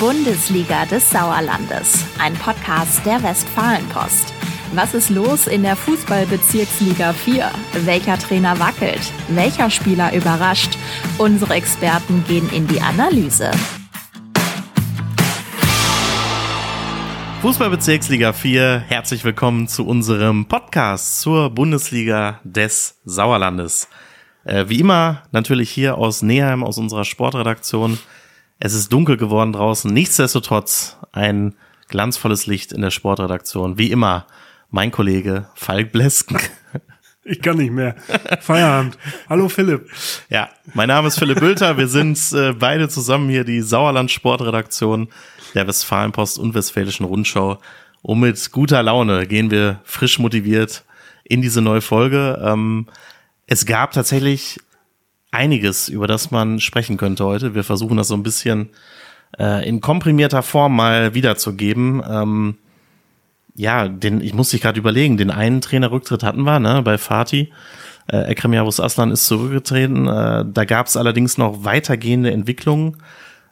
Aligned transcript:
Bundesliga 0.00 0.86
des 0.86 1.10
Sauerlandes, 1.10 2.06
ein 2.18 2.32
Podcast 2.32 3.04
der 3.04 3.22
Westfalenpost. 3.22 4.32
Was 4.72 4.94
ist 4.94 5.10
los 5.10 5.46
in 5.46 5.62
der 5.62 5.76
Fußballbezirksliga 5.76 7.12
4? 7.12 7.50
Welcher 7.84 8.18
Trainer 8.18 8.58
wackelt? 8.58 9.12
Welcher 9.28 9.68
Spieler 9.68 10.14
überrascht? 10.14 10.78
Unsere 11.18 11.52
Experten 11.52 12.24
gehen 12.26 12.48
in 12.48 12.66
die 12.66 12.80
Analyse. 12.80 13.50
Fußballbezirksliga 17.42 18.32
4, 18.32 18.78
herzlich 18.88 19.22
willkommen 19.24 19.68
zu 19.68 19.86
unserem 19.86 20.46
Podcast 20.46 21.20
zur 21.20 21.50
Bundesliga 21.50 22.40
des 22.42 22.98
Sauerlandes. 23.04 23.86
Äh, 24.44 24.64
wie 24.68 24.80
immer 24.80 25.24
natürlich 25.30 25.68
hier 25.68 25.98
aus 25.98 26.22
Neheim, 26.22 26.64
aus 26.64 26.78
unserer 26.78 27.04
Sportredaktion. 27.04 27.98
Es 28.62 28.74
ist 28.74 28.92
dunkel 28.92 29.16
geworden 29.16 29.54
draußen. 29.54 29.90
Nichtsdestotrotz 29.90 30.98
ein 31.12 31.54
glanzvolles 31.88 32.46
Licht 32.46 32.72
in 32.72 32.82
der 32.82 32.90
Sportredaktion. 32.90 33.78
Wie 33.78 33.90
immer 33.90 34.26
mein 34.70 34.90
Kollege 34.90 35.48
Falk 35.54 35.92
Blesken. 35.92 36.38
Ich 37.22 37.42
kann 37.42 37.58
nicht 37.58 37.70
mehr. 37.70 37.96
Feierabend. 38.40 38.96
Hallo 39.28 39.48
Philipp. 39.48 39.90
Ja, 40.30 40.48
mein 40.72 40.88
Name 40.88 41.08
ist 41.08 41.18
Philipp 41.18 41.38
Bülter. 41.38 41.76
Wir 41.76 41.86
sind 41.86 42.18
äh, 42.32 42.54
beide 42.54 42.88
zusammen 42.88 43.28
hier 43.28 43.44
die 43.44 43.60
Sauerland 43.60 44.10
Sportredaktion 44.10 45.08
der 45.54 45.66
Westfalenpost 45.66 46.38
und 46.38 46.54
Westfälischen 46.54 47.04
Rundschau. 47.04 47.60
Und 48.02 48.20
mit 48.20 48.52
guter 48.52 48.82
Laune 48.82 49.26
gehen 49.26 49.50
wir 49.50 49.80
frisch 49.84 50.18
motiviert 50.18 50.84
in 51.22 51.42
diese 51.42 51.60
neue 51.60 51.82
Folge. 51.82 52.40
Ähm, 52.42 52.86
es 53.46 53.66
gab 53.66 53.92
tatsächlich 53.92 54.58
einiges, 55.30 55.88
über 55.88 56.06
das 56.06 56.30
man 56.30 56.60
sprechen 56.60 56.96
könnte 56.96 57.24
heute. 57.24 57.54
Wir 57.54 57.64
versuchen 57.64 57.96
das 57.96 58.08
so 58.08 58.14
ein 58.14 58.22
bisschen 58.22 58.70
äh, 59.38 59.66
in 59.68 59.80
komprimierter 59.80 60.42
Form 60.42 60.76
mal 60.76 61.14
wiederzugeben. 61.14 62.02
Ähm, 62.08 62.56
ja, 63.54 63.88
den, 63.88 64.20
ich 64.20 64.34
muss 64.34 64.50
dich 64.50 64.60
gerade 64.60 64.78
überlegen, 64.78 65.16
den 65.16 65.30
einen 65.30 65.60
Trainerrücktritt 65.60 66.22
hatten 66.22 66.42
wir, 66.42 66.60
ne, 66.60 66.82
bei 66.82 66.98
Fatih. 66.98 67.50
Äh, 68.10 68.30
Ekrem 68.30 68.52
Yavuz 68.52 68.80
Aslan 68.80 69.10
ist 69.10 69.26
zurückgetreten. 69.26 70.08
Äh, 70.08 70.44
da 70.46 70.64
gab 70.64 70.86
es 70.86 70.96
allerdings 70.96 71.38
noch 71.38 71.64
weitergehende 71.64 72.30
Entwicklungen, 72.30 72.96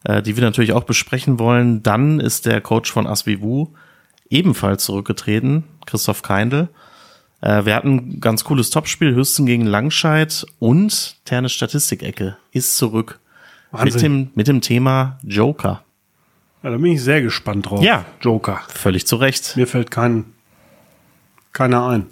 äh, 0.05 0.23
die 0.23 0.37
wir 0.37 0.43
natürlich 0.43 0.73
auch 0.73 0.85
besprechen 0.85 1.39
wollen. 1.39 1.83
Dann 1.83 2.21
ist 2.21 2.47
der 2.47 2.61
Coach 2.61 2.91
von 2.91 3.07
Asvivu 3.07 3.69
ebenfalls 4.31 4.85
zurückgetreten, 4.85 5.65
Christoph 5.87 6.23
Keindl. 6.23 6.69
Äh, 7.41 7.65
wir 7.65 7.75
hatten 7.75 7.95
ein 7.95 8.21
ganz 8.21 8.45
cooles 8.45 8.71
Topspiel, 8.71 9.15
Hüsten 9.15 9.47
gegen 9.47 9.67
Langscheid 9.67 10.47
und 10.59 11.17
Terne 11.25 11.49
Statistikecke 11.49 12.37
ist 12.53 12.77
zurück. 12.77 13.21
Mit 13.85 14.01
dem, 14.01 14.31
mit 14.35 14.49
dem 14.49 14.63
Thema 14.63 15.19
Joker. 15.23 15.83
Ja, 16.63 16.71
da 16.71 16.77
bin 16.79 16.93
ich 16.93 17.03
sehr 17.03 17.21
gespannt 17.23 17.69
drauf. 17.69 17.83
Ja. 17.83 18.05
Joker. 18.21 18.61
Völlig 18.69 19.07
zu 19.07 19.17
Recht. 19.17 19.57
Mir 19.57 19.67
fällt 19.67 19.91
kein, 19.91 20.25
keiner 21.53 21.87
ein, 21.87 22.07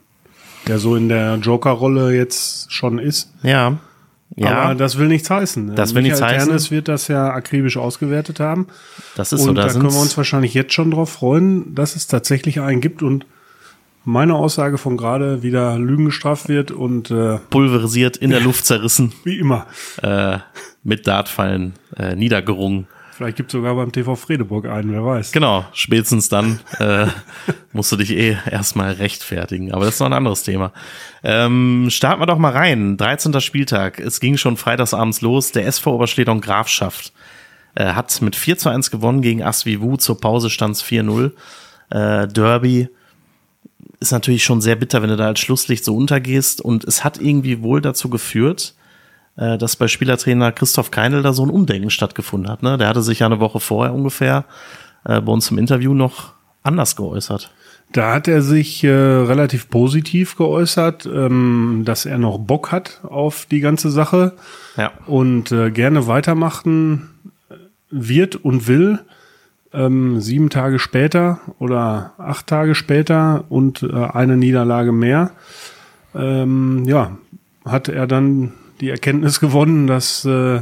der 0.66 0.78
so 0.78 0.96
in 0.96 1.08
der 1.08 1.36
Joker-Rolle 1.36 2.14
jetzt 2.14 2.70
schon 2.72 2.98
ist. 2.98 3.32
Ja. 3.42 3.78
Ja. 4.34 4.58
Aber 4.58 4.74
das 4.74 4.98
will 4.98 5.08
nichts 5.08 5.30
heißen. 5.30 5.74
Das 5.76 5.94
will 5.94 6.02
nichts 6.02 6.20
heißen. 6.20 6.48
Ternes 6.48 6.70
wird 6.70 6.88
das 6.88 7.08
ja 7.08 7.30
akribisch 7.30 7.76
ausgewertet 7.76 8.38
haben. 8.38 8.66
Das 9.14 9.32
ist 9.32 9.40
und 9.40 9.46
so. 9.46 9.52
da 9.54 9.66
Da 9.66 9.72
können 9.72 9.90
wir 9.90 10.00
uns 10.00 10.16
wahrscheinlich 10.16 10.52
jetzt 10.52 10.74
schon 10.74 10.90
drauf 10.90 11.10
freuen, 11.10 11.74
dass 11.74 11.96
es 11.96 12.06
tatsächlich 12.06 12.60
einen 12.60 12.80
gibt 12.80 13.02
und 13.02 13.24
meine 14.06 14.36
Aussage 14.36 14.78
von 14.78 14.96
gerade 14.96 15.42
wieder 15.42 15.78
Lügen 15.78 16.06
gestraft 16.06 16.48
wird 16.48 16.70
und 16.70 17.10
äh, 17.10 17.38
pulverisiert, 17.50 18.16
in 18.16 18.30
der 18.30 18.40
Luft 18.46 18.64
zerrissen, 18.64 19.12
wie 19.24 19.38
immer. 19.38 19.66
äh, 20.02 20.38
mit 20.84 21.06
Dartfallen 21.06 21.74
äh, 21.96 22.14
niedergerungen. 22.14 22.86
Vielleicht 23.10 23.36
gibt 23.38 23.48
es 23.48 23.52
sogar 23.52 23.74
beim 23.74 23.90
TV 23.90 24.14
Fredeburg 24.14 24.66
einen, 24.66 24.92
wer 24.92 25.04
weiß. 25.04 25.32
Genau, 25.32 25.64
spätestens 25.72 26.28
dann 26.28 26.60
äh, 26.78 27.06
musst 27.72 27.90
du 27.90 27.96
dich 27.96 28.12
eh 28.12 28.36
erstmal 28.48 28.92
rechtfertigen. 28.92 29.72
Aber 29.72 29.86
das 29.86 29.94
ist 29.94 30.00
noch 30.00 30.06
ein 30.06 30.12
anderes 30.12 30.44
Thema. 30.44 30.72
Ähm, 31.24 31.88
starten 31.90 32.20
wir 32.20 32.26
doch 32.26 32.38
mal 32.38 32.52
rein. 32.52 32.96
13. 32.96 33.40
Spieltag. 33.40 33.98
Es 33.98 34.20
ging 34.20 34.36
schon 34.36 34.56
freitagsabends 34.56 35.20
los. 35.22 35.50
Der 35.50 35.66
SV 35.66 35.94
Oberschledern 35.94 36.40
Grafschaft 36.40 37.12
äh, 37.74 37.86
hat 37.86 38.20
mit 38.22 38.36
4 38.36 38.58
zu 38.58 38.68
1 38.68 38.90
gewonnen 38.90 39.22
gegen 39.22 39.42
Asvivu. 39.42 39.96
Zur 39.96 40.20
Pause 40.20 40.50
stand 40.50 40.76
es 40.76 40.84
4-0. 40.84 41.32
Äh, 41.90 42.28
Derby 42.28 42.88
ist 44.00 44.12
natürlich 44.12 44.44
schon 44.44 44.60
sehr 44.60 44.76
bitter, 44.76 45.02
wenn 45.02 45.10
du 45.10 45.16
da 45.16 45.26
als 45.26 45.40
Schlusslicht 45.40 45.84
so 45.84 45.96
untergehst. 45.96 46.60
Und 46.60 46.84
es 46.84 47.04
hat 47.04 47.20
irgendwie 47.20 47.62
wohl 47.62 47.80
dazu 47.80 48.08
geführt, 48.10 48.74
äh, 49.36 49.58
dass 49.58 49.76
bei 49.76 49.88
Spielertrainer 49.88 50.52
Christoph 50.52 50.90
Keinl 50.90 51.22
da 51.22 51.32
so 51.32 51.44
ein 51.44 51.50
Umdenken 51.50 51.90
stattgefunden 51.90 52.50
hat. 52.50 52.62
Ne? 52.62 52.78
Der 52.78 52.88
hatte 52.88 53.02
sich 53.02 53.20
ja 53.20 53.26
eine 53.26 53.40
Woche 53.40 53.60
vorher 53.60 53.94
ungefähr 53.94 54.44
äh, 55.04 55.20
bei 55.20 55.32
uns 55.32 55.50
im 55.50 55.58
Interview 55.58 55.94
noch 55.94 56.32
anders 56.62 56.96
geäußert. 56.96 57.50
Da 57.92 58.14
hat 58.14 58.26
er 58.26 58.42
sich 58.42 58.82
äh, 58.82 58.90
relativ 58.90 59.70
positiv 59.70 60.36
geäußert, 60.36 61.06
ähm, 61.06 61.82
dass 61.84 62.04
er 62.04 62.18
noch 62.18 62.38
Bock 62.38 62.72
hat 62.72 63.00
auf 63.04 63.46
die 63.46 63.60
ganze 63.60 63.90
Sache 63.90 64.32
Ja. 64.76 64.90
und 65.06 65.52
äh, 65.52 65.70
gerne 65.70 66.08
weitermachen 66.08 67.10
wird 67.90 68.34
und 68.36 68.66
will. 68.66 68.98
Ähm, 69.76 70.20
sieben 70.20 70.48
Tage 70.48 70.78
später 70.78 71.40
oder 71.58 72.14
acht 72.16 72.46
Tage 72.46 72.74
später 72.74 73.44
und 73.50 73.82
äh, 73.82 73.92
eine 73.92 74.38
Niederlage 74.38 74.90
mehr, 74.90 75.32
ähm, 76.14 76.84
ja, 76.86 77.18
hat 77.64 77.88
er 77.88 78.06
dann 78.06 78.54
die 78.80 78.88
Erkenntnis 78.88 79.38
gewonnen, 79.38 79.86
dass 79.86 80.24
äh, 80.24 80.60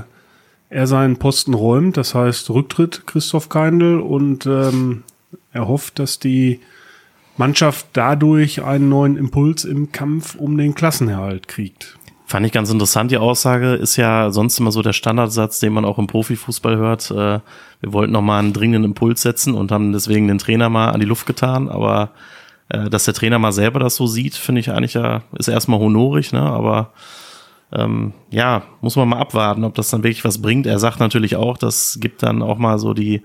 er 0.68 0.86
seinen 0.88 1.16
Posten 1.18 1.54
räumt. 1.54 1.96
Das 1.96 2.14
heißt 2.14 2.50
Rücktritt 2.50 3.06
Christoph 3.06 3.48
Keindl 3.48 4.00
und 4.00 4.46
ähm, 4.46 5.04
er 5.52 5.68
hofft, 5.68 6.00
dass 6.00 6.18
die 6.18 6.60
Mannschaft 7.36 7.86
dadurch 7.92 8.64
einen 8.64 8.88
neuen 8.88 9.16
Impuls 9.16 9.64
im 9.64 9.92
Kampf 9.92 10.34
um 10.34 10.58
den 10.58 10.74
Klassenerhalt 10.74 11.46
kriegt. 11.46 11.96
Fand 12.26 12.46
ich 12.46 12.52
ganz 12.52 12.70
interessant. 12.70 13.10
Die 13.10 13.18
Aussage 13.18 13.74
ist 13.74 13.96
ja 13.96 14.30
sonst 14.30 14.58
immer 14.58 14.72
so 14.72 14.80
der 14.80 14.94
Standardsatz, 14.94 15.60
den 15.60 15.74
man 15.74 15.84
auch 15.84 15.98
im 15.98 16.06
Profifußball 16.06 16.76
hört. 16.76 17.10
Äh, 17.10 17.40
wir 17.80 17.92
wollten 17.92 18.12
noch 18.12 18.22
mal 18.22 18.38
einen 18.38 18.54
dringenden 18.54 18.84
Impuls 18.84 19.20
setzen 19.20 19.54
und 19.54 19.70
haben 19.70 19.92
deswegen 19.92 20.26
den 20.26 20.38
Trainer 20.38 20.70
mal 20.70 20.88
an 20.90 21.00
die 21.00 21.06
Luft 21.06 21.26
getan. 21.26 21.68
Aber 21.68 22.10
äh, 22.70 22.88
dass 22.88 23.04
der 23.04 23.12
Trainer 23.12 23.38
mal 23.38 23.52
selber 23.52 23.78
das 23.78 23.96
so 23.96 24.06
sieht, 24.06 24.36
finde 24.36 24.60
ich 24.60 24.70
eigentlich 24.70 24.94
ja, 24.94 25.22
ist 25.38 25.48
erstmal 25.48 25.80
honorig, 25.80 26.32
ne? 26.32 26.40
Aber 26.40 26.92
ähm, 27.72 28.14
ja, 28.30 28.62
muss 28.80 28.96
man 28.96 29.08
mal 29.08 29.18
abwarten, 29.18 29.64
ob 29.64 29.74
das 29.74 29.90
dann 29.90 30.02
wirklich 30.02 30.24
was 30.24 30.40
bringt. 30.40 30.66
Er 30.66 30.78
sagt 30.78 31.00
natürlich 31.00 31.36
auch, 31.36 31.58
das 31.58 31.98
gibt 32.00 32.22
dann 32.22 32.40
auch 32.40 32.56
mal 32.56 32.78
so 32.78 32.94
die, 32.94 33.22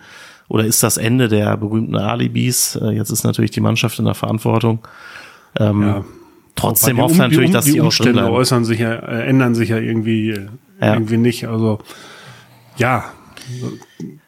oder 0.49 0.65
ist 0.65 0.83
das 0.83 0.97
Ende 0.97 1.29
der 1.29 1.55
berühmten 1.55 1.95
Alibis. 1.95 2.75
Äh, 2.75 2.89
jetzt 2.89 3.11
ist 3.11 3.23
natürlich 3.23 3.51
die 3.51 3.61
Mannschaft 3.61 3.97
in 3.99 4.05
der 4.05 4.15
Verantwortung. 4.15 4.79
Ähm, 5.57 5.83
Ja. 5.83 6.03
Trotzdem 6.59 6.97
hofft 6.99 7.13
Um- 7.13 7.17
natürlich, 7.17 7.39
die, 7.39 7.45
Um- 7.47 7.53
dass 7.53 7.65
die 7.65 7.71
die 7.73 7.79
Umstände 7.79 8.29
äußern 8.31 8.65
sich 8.65 8.79
ja, 8.79 8.93
äh, 8.93 9.25
ändern 9.27 9.55
sich 9.55 9.69
ja 9.69 9.77
irgendwie, 9.77 10.31
äh, 10.31 10.47
Ja. 10.81 10.93
irgendwie 10.93 11.17
nicht. 11.17 11.47
Also 11.47 11.79
ja, 12.77 13.05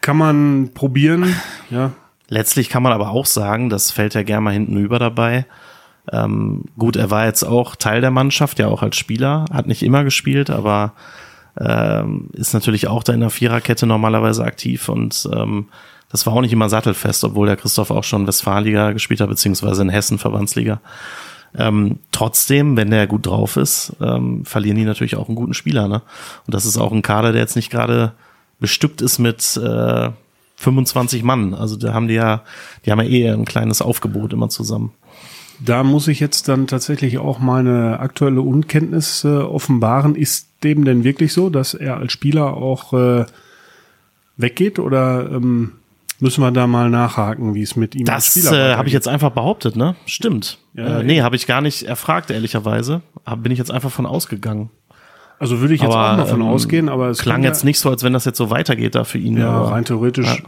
kann 0.02 0.18
man 0.18 0.72
probieren. 0.74 1.36
Ja, 1.70 1.91
Letztlich 2.30 2.70
kann 2.70 2.81
man 2.81 2.94
aber 2.94 3.09
auch 3.09 3.25
sagen, 3.25 3.70
das 3.70 3.91
fällt 3.91 4.14
ja 4.14 4.24
gerne 4.24 4.41
mal 4.41 4.53
hinten 4.53 4.78
über 4.78 5.00
dabei. 5.00 5.46
Ähm, 6.14 6.64
gut, 6.78 6.96
er 6.96 7.12
war 7.12 7.25
jetzt 7.25 7.44
auch 7.44 7.75
Teil 7.75 8.00
der 8.00 8.09
Mannschaft, 8.09 8.58
ja 8.58 8.68
auch 8.68 8.81
als 8.84 8.96
Spieler, 8.96 9.46
hat 9.52 9.68
nicht 9.68 9.84
immer 9.84 10.06
gespielt, 10.06 10.50
aber 10.50 10.94
ähm, 11.59 12.30
ist 12.31 12.53
natürlich 12.53 12.88
auch 12.88 13.03
da 13.03 13.12
in 13.14 13.20
der 13.20 13.30
Viererkette 13.31 13.86
normalerweise 13.86 14.46
aktiv 14.46 14.88
und 14.88 15.28
ähm, 15.36 15.68
das 16.09 16.25
war 16.25 16.34
auch 16.34 16.41
nicht 16.41 16.53
immer 16.53 16.70
sattelfest, 16.70 17.24
obwohl 17.25 17.47
der 17.47 17.58
Christoph 17.58 17.91
auch 17.91 18.03
schon 18.06 18.25
Westfalenliga 18.25 18.94
gespielt 18.94 19.20
hat, 19.20 19.28
beziehungsweise 19.30 19.81
in 19.81 19.90
Hessen 19.90 20.18
Verbandsliga. 20.18 20.80
Ähm, 21.57 22.00
trotzdem, 22.12 22.78
wenn 22.78 22.91
der 22.91 23.07
gut 23.07 23.25
drauf 23.25 23.57
ist, 23.57 23.94
ähm, 24.01 24.45
verlieren 24.45 24.78
die 24.78 24.85
natürlich 24.85 25.16
auch 25.16 25.28
einen 25.28 25.35
guten 25.35 25.53
Spieler. 25.53 25.87
Ne? 25.87 26.02
Und 26.46 26.53
das 26.53 26.66
ist 26.66 26.78
auch 26.78 26.91
ein 26.91 27.02
Kader, 27.02 27.31
der 27.31 27.41
jetzt 27.41 27.55
nicht 27.55 27.70
gerade 27.70 28.14
bestückt 28.59 29.02
ist 29.02 29.20
mit 29.20 29.58
äh, 29.58 30.09
25 30.55 31.23
Mann. 31.23 31.53
Also 31.53 31.76
da 31.76 31.93
haben 31.93 32.08
die 32.08 32.14
ja, 32.14 32.43
die 32.85 32.91
haben 32.91 33.02
ja 33.02 33.09
eh 33.09 33.29
ein 33.29 33.46
kleines 33.46 33.81
Aufgebot 33.81 34.34
immer 34.34 34.49
zusammen. 34.49 34.91
da 35.59 35.84
muss 35.84 36.08
ich 36.08 36.20
jetzt 36.20 36.47
dann 36.47 36.67
tatsächlich 36.67 37.17
auch 37.17 37.40
meine 37.40 37.99
aktuelle 37.99 38.41
Unkenntnis 38.41 39.23
äh, 39.23 39.28
offenbaren. 39.28 40.16
Ist 40.16 40.47
dem 40.64 40.85
denn 40.85 41.03
wirklich 41.03 41.34
so, 41.34 41.49
dass 41.49 41.73
er 41.73 41.97
als 41.97 42.14
Spieler 42.14 42.55
auch 42.55 42.93
äh, 42.93 43.26
weggeht 44.37 44.79
oder 44.79 45.29
ähm, 45.31 45.73
müssen 46.22 46.41
wir 46.41 46.52
da 46.52 46.68
mal 46.68 46.90
nachhaken, 46.90 47.53
wie 47.56 47.62
es 47.62 47.76
mit 47.76 47.96
ihm 47.96 48.08
als 48.09 48.34
Das 48.34 48.52
äh, 48.52 48.76
habe 48.76 48.88
ich 48.88 48.94
jetzt 48.94 49.08
einfach 49.08 49.32
behauptet, 49.32 49.76
ne? 49.76 49.96
Stimmt. 50.06 50.59
Ja, 50.73 51.00
äh, 51.00 51.03
nee, 51.03 51.22
habe 51.22 51.35
ich 51.35 51.47
gar 51.47 51.62
nicht 51.62 51.84
erfragt, 51.84 52.29
ehrlicherweise. 52.32 53.02
Hab, 53.26 53.44
bin 53.44 53.52
ich 53.52 53.58
jetzt 53.59 53.72
einfach 53.72 53.91
von 53.91 54.06
ausgegangen. 54.06 54.70
Also 55.40 55.59
würde 55.59 55.73
ich 55.73 55.82
jetzt 55.82 55.91
Aber, 55.91 56.12
auch 56.14 56.18
mal 56.18 56.26
von 56.28 56.41
ähm, 56.41 56.47
ausgehen, 56.47 56.88
aber 56.90 57.09
es 57.09 57.18
Klang 57.20 57.44
jetzt 57.44 57.64
nicht 57.64 57.79
so, 57.79 57.90
als 57.90 58.03
wenn 58.03 58.14
das 58.14 58.26
jetzt 58.26 58.38
so 58.38 58.50
weitergeht 58.52 58.94
da 58.96 59.03
für 59.03 59.18
ihn. 59.18 59.38
Ja, 59.38 59.50
aber- 59.50 59.72
rein 59.72 59.84
theoretisch 59.85 60.28
Ja. 60.28 60.44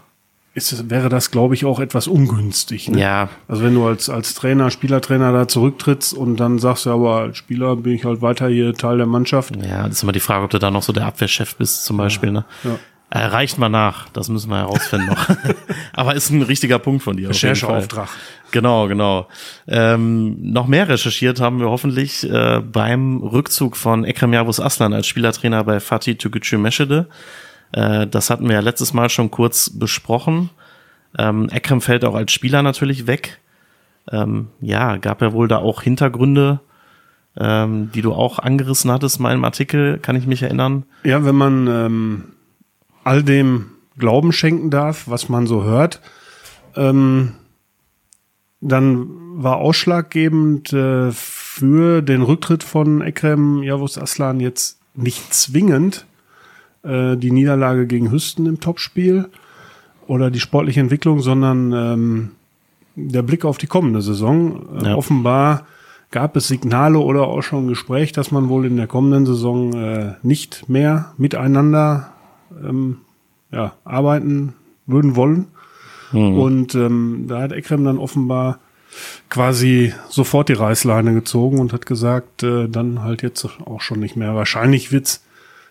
ist 0.53 0.87
wäre 0.91 1.09
das, 1.09 1.31
glaube 1.31 1.55
ich, 1.55 1.65
auch 1.65 1.79
etwas 1.79 2.07
ungünstig. 2.07 2.89
Ne? 2.89 2.99
Ja, 3.01 3.29
Also 3.47 3.63
wenn 3.63 3.73
du 3.73 3.87
als, 3.87 4.07
als 4.11 4.35
Trainer, 4.35 4.69
Spielertrainer 4.69 5.31
da 5.31 5.47
zurücktrittst 5.47 6.13
und 6.13 6.37
dann 6.37 6.59
sagst 6.59 6.85
du, 6.85 6.91
aber 6.91 7.15
als 7.21 7.37
Spieler 7.37 7.75
bin 7.75 7.93
ich 7.93 8.05
halt 8.05 8.21
weiter 8.21 8.47
hier 8.49 8.75
Teil 8.75 8.97
der 8.97 9.07
Mannschaft. 9.07 9.55
ja, 9.65 9.81
das 9.87 9.93
ist 9.97 10.03
immer 10.03 10.11
die 10.11 10.19
Frage, 10.19 10.43
ob 10.43 10.51
du 10.51 10.59
da 10.59 10.69
noch 10.69 10.83
so 10.83 10.93
der 10.93 11.07
Abwehrchef 11.07 11.55
bist, 11.55 11.85
zum 11.85 11.97
Beispiel. 11.97 12.31
Ne? 12.31 12.45
Ja. 12.63 12.75
Äh, 13.13 13.25
reicht 13.25 13.59
mal 13.59 13.69
nach, 13.69 14.09
das 14.09 14.27
müssen 14.27 14.49
wir 14.49 14.57
herausfinden 14.57 15.05
noch. 15.05 15.29
Aber 15.93 16.15
ist 16.15 16.31
ein 16.31 16.41
richtiger 16.41 16.79
Punkt 16.79 17.03
von 17.03 17.15
dir. 17.15 17.29
Rechercheauftrag. 17.29 18.09
Genau, 18.49 18.87
genau. 18.87 19.27
Ähm, 19.67 20.51
noch 20.51 20.65
mehr 20.65 20.89
recherchiert 20.89 21.39
haben 21.39 21.59
wir 21.59 21.69
hoffentlich 21.69 22.27
äh, 22.27 22.59
beim 22.59 23.17
Rückzug 23.17 23.77
von 23.77 24.03
Ekrem 24.03 24.33
Yavuz 24.33 24.59
Aslan 24.59 24.93
als 24.93 25.05
Spielertrainer 25.05 25.63
bei 25.63 25.79
Fatih 25.79 26.15
Tükücü 26.15 26.57
Meschede. 26.57 27.07
Äh, 27.71 28.07
das 28.07 28.31
hatten 28.31 28.47
wir 28.47 28.55
ja 28.55 28.61
letztes 28.61 28.93
Mal 28.95 29.11
schon 29.11 29.29
kurz 29.29 29.69
besprochen. 29.69 30.49
Ähm, 31.15 31.49
Ekrem 31.49 31.81
fällt 31.81 32.05
auch 32.05 32.15
als 32.15 32.31
Spieler 32.31 32.63
natürlich 32.63 33.05
weg. 33.05 33.39
Ähm, 34.11 34.47
ja, 34.59 34.97
gab 34.97 35.21
ja 35.21 35.33
wohl 35.33 35.47
da 35.47 35.59
auch 35.59 35.83
Hintergründe, 35.83 36.61
ähm, 37.39 37.91
die 37.93 38.01
du 38.01 38.11
auch 38.11 38.39
angerissen 38.39 38.91
hattest 38.91 39.19
mal 39.19 39.35
im 39.35 39.45
Artikel, 39.45 39.99
kann 39.99 40.15
ich 40.15 40.25
mich 40.25 40.41
erinnern. 40.41 40.85
Ja, 41.03 41.23
wenn 41.23 41.35
man 41.35 41.67
ähm, 41.67 42.23
all 43.03 43.23
dem 43.23 43.71
Glauben 43.97 44.31
schenken 44.31 44.69
darf, 44.69 45.07
was 45.07 45.29
man 45.29 45.47
so 45.47 45.63
hört, 45.63 46.01
ähm, 46.75 47.33
dann 48.61 49.07
war 49.35 49.57
ausschlaggebend 49.57 50.71
äh, 50.73 51.11
für 51.11 52.01
den 52.01 52.21
Rücktritt 52.21 52.63
von 52.63 53.01
Ekrem 53.01 53.61
Yavuz 53.61 53.97
Aslan 53.97 54.39
jetzt 54.39 54.79
nicht 54.95 55.33
zwingend 55.33 56.05
äh, 56.83 57.17
die 57.17 57.31
Niederlage 57.31 57.87
gegen 57.87 58.11
Hüsten 58.11 58.45
im 58.45 58.59
Topspiel 58.59 59.29
oder 60.07 60.31
die 60.31 60.39
sportliche 60.39 60.79
Entwicklung, 60.79 61.19
sondern 61.19 61.73
ähm, 61.73 62.31
der 62.95 63.21
Blick 63.21 63.45
auf 63.45 63.57
die 63.57 63.67
kommende 63.67 64.01
Saison. 64.01 64.79
Äh, 64.79 64.89
ja. 64.89 64.95
Offenbar 64.95 65.65
gab 66.11 66.35
es 66.35 66.47
Signale 66.47 66.99
oder 66.99 67.27
auch 67.27 67.41
schon 67.41 67.65
ein 67.65 67.69
Gespräch, 67.69 68.11
dass 68.11 68.31
man 68.31 68.49
wohl 68.49 68.65
in 68.65 68.77
der 68.77 68.87
kommenden 68.87 69.25
Saison 69.25 69.73
äh, 69.73 70.13
nicht 70.21 70.69
mehr 70.69 71.13
miteinander 71.17 72.12
ähm, 72.63 72.97
ja, 73.51 73.73
arbeiten 73.83 74.53
würden 74.85 75.15
wollen. 75.15 75.47
Mhm. 76.11 76.37
Und 76.37 76.75
ähm, 76.75 77.25
da 77.27 77.41
hat 77.41 77.51
Ekrem 77.51 77.85
dann 77.85 77.97
offenbar 77.97 78.59
quasi 79.29 79.93
sofort 80.09 80.49
die 80.49 80.53
Reißleine 80.53 81.13
gezogen 81.13 81.59
und 81.59 81.73
hat 81.73 81.85
gesagt, 81.85 82.43
äh, 82.43 82.67
dann 82.67 83.01
halt 83.01 83.23
jetzt 83.23 83.45
auch 83.65 83.81
schon 83.81 83.99
nicht 83.99 84.15
mehr. 84.15 84.35
Wahrscheinlich 84.35 84.91
wird's 84.91 85.23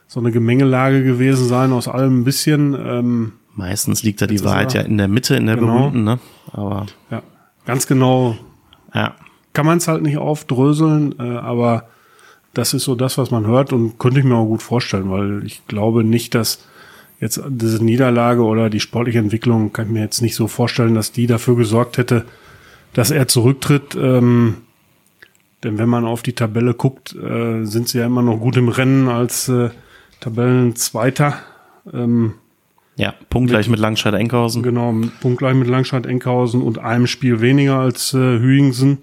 so 0.08 0.20
eine 0.20 0.32
Gemengelage 0.32 1.04
gewesen 1.04 1.46
sein 1.46 1.72
aus 1.72 1.88
allem 1.88 2.20
ein 2.20 2.24
bisschen. 2.24 2.74
Ähm, 2.74 3.32
Meistens 3.54 4.02
liegt 4.02 4.20
da 4.20 4.26
die 4.26 4.42
Wahrheit 4.44 4.74
ja 4.74 4.82
in 4.82 4.98
der 4.98 5.08
Mitte, 5.08 5.36
in 5.36 5.46
der 5.46 5.56
genau. 5.56 5.78
berühmten, 5.78 6.04
ne? 6.04 6.18
Aber 6.52 6.86
ja, 7.10 7.22
ganz 7.64 7.86
genau. 7.86 8.36
Ja. 8.94 9.14
Kann 9.52 9.66
man 9.66 9.78
es 9.78 9.88
halt 9.88 10.02
nicht 10.02 10.16
aufdröseln, 10.16 11.14
äh, 11.18 11.36
aber 11.36 11.84
das 12.54 12.74
ist 12.74 12.84
so 12.84 12.94
das, 12.94 13.18
was 13.18 13.30
man 13.30 13.46
hört 13.46 13.72
und 13.72 13.98
könnte 13.98 14.20
ich 14.20 14.24
mir 14.24 14.36
auch 14.36 14.46
gut 14.46 14.62
vorstellen, 14.62 15.10
weil 15.10 15.44
ich 15.44 15.66
glaube 15.66 16.04
nicht, 16.04 16.34
dass 16.34 16.66
jetzt 17.22 17.40
diese 17.48 17.82
Niederlage 17.82 18.42
oder 18.42 18.68
die 18.68 18.80
sportliche 18.80 19.20
Entwicklung 19.20 19.72
kann 19.72 19.86
ich 19.86 19.92
mir 19.92 20.00
jetzt 20.00 20.22
nicht 20.22 20.34
so 20.34 20.48
vorstellen, 20.48 20.96
dass 20.96 21.12
die 21.12 21.28
dafür 21.28 21.56
gesorgt 21.56 21.96
hätte, 21.96 22.24
dass 22.94 23.12
er 23.12 23.28
zurücktritt. 23.28 23.94
Ähm, 23.94 24.56
denn 25.62 25.78
wenn 25.78 25.88
man 25.88 26.04
auf 26.04 26.22
die 26.22 26.32
Tabelle 26.32 26.74
guckt, 26.74 27.14
äh, 27.14 27.64
sind 27.64 27.88
sie 27.88 27.98
ja 27.98 28.06
immer 28.06 28.22
noch 28.22 28.38
gut 28.38 28.56
im 28.56 28.68
Rennen 28.68 29.08
als 29.08 29.48
äh, 29.48 29.70
Tabellenzweiter. 30.18 31.38
Ähm, 31.92 32.34
ja, 32.96 33.14
punktgleich 33.30 33.66
mit, 33.66 33.78
mit 33.78 33.80
Langscheid-Enkhausen. 33.80 34.64
Genau, 34.64 34.92
punktgleich 35.20 35.54
mit 35.54 35.68
Langscheid-Enkhausen 35.68 36.60
und 36.60 36.78
einem 36.78 37.06
Spiel 37.06 37.40
weniger 37.40 37.78
als 37.78 38.12
äh, 38.14 38.18
Hüingsen. 38.40 38.98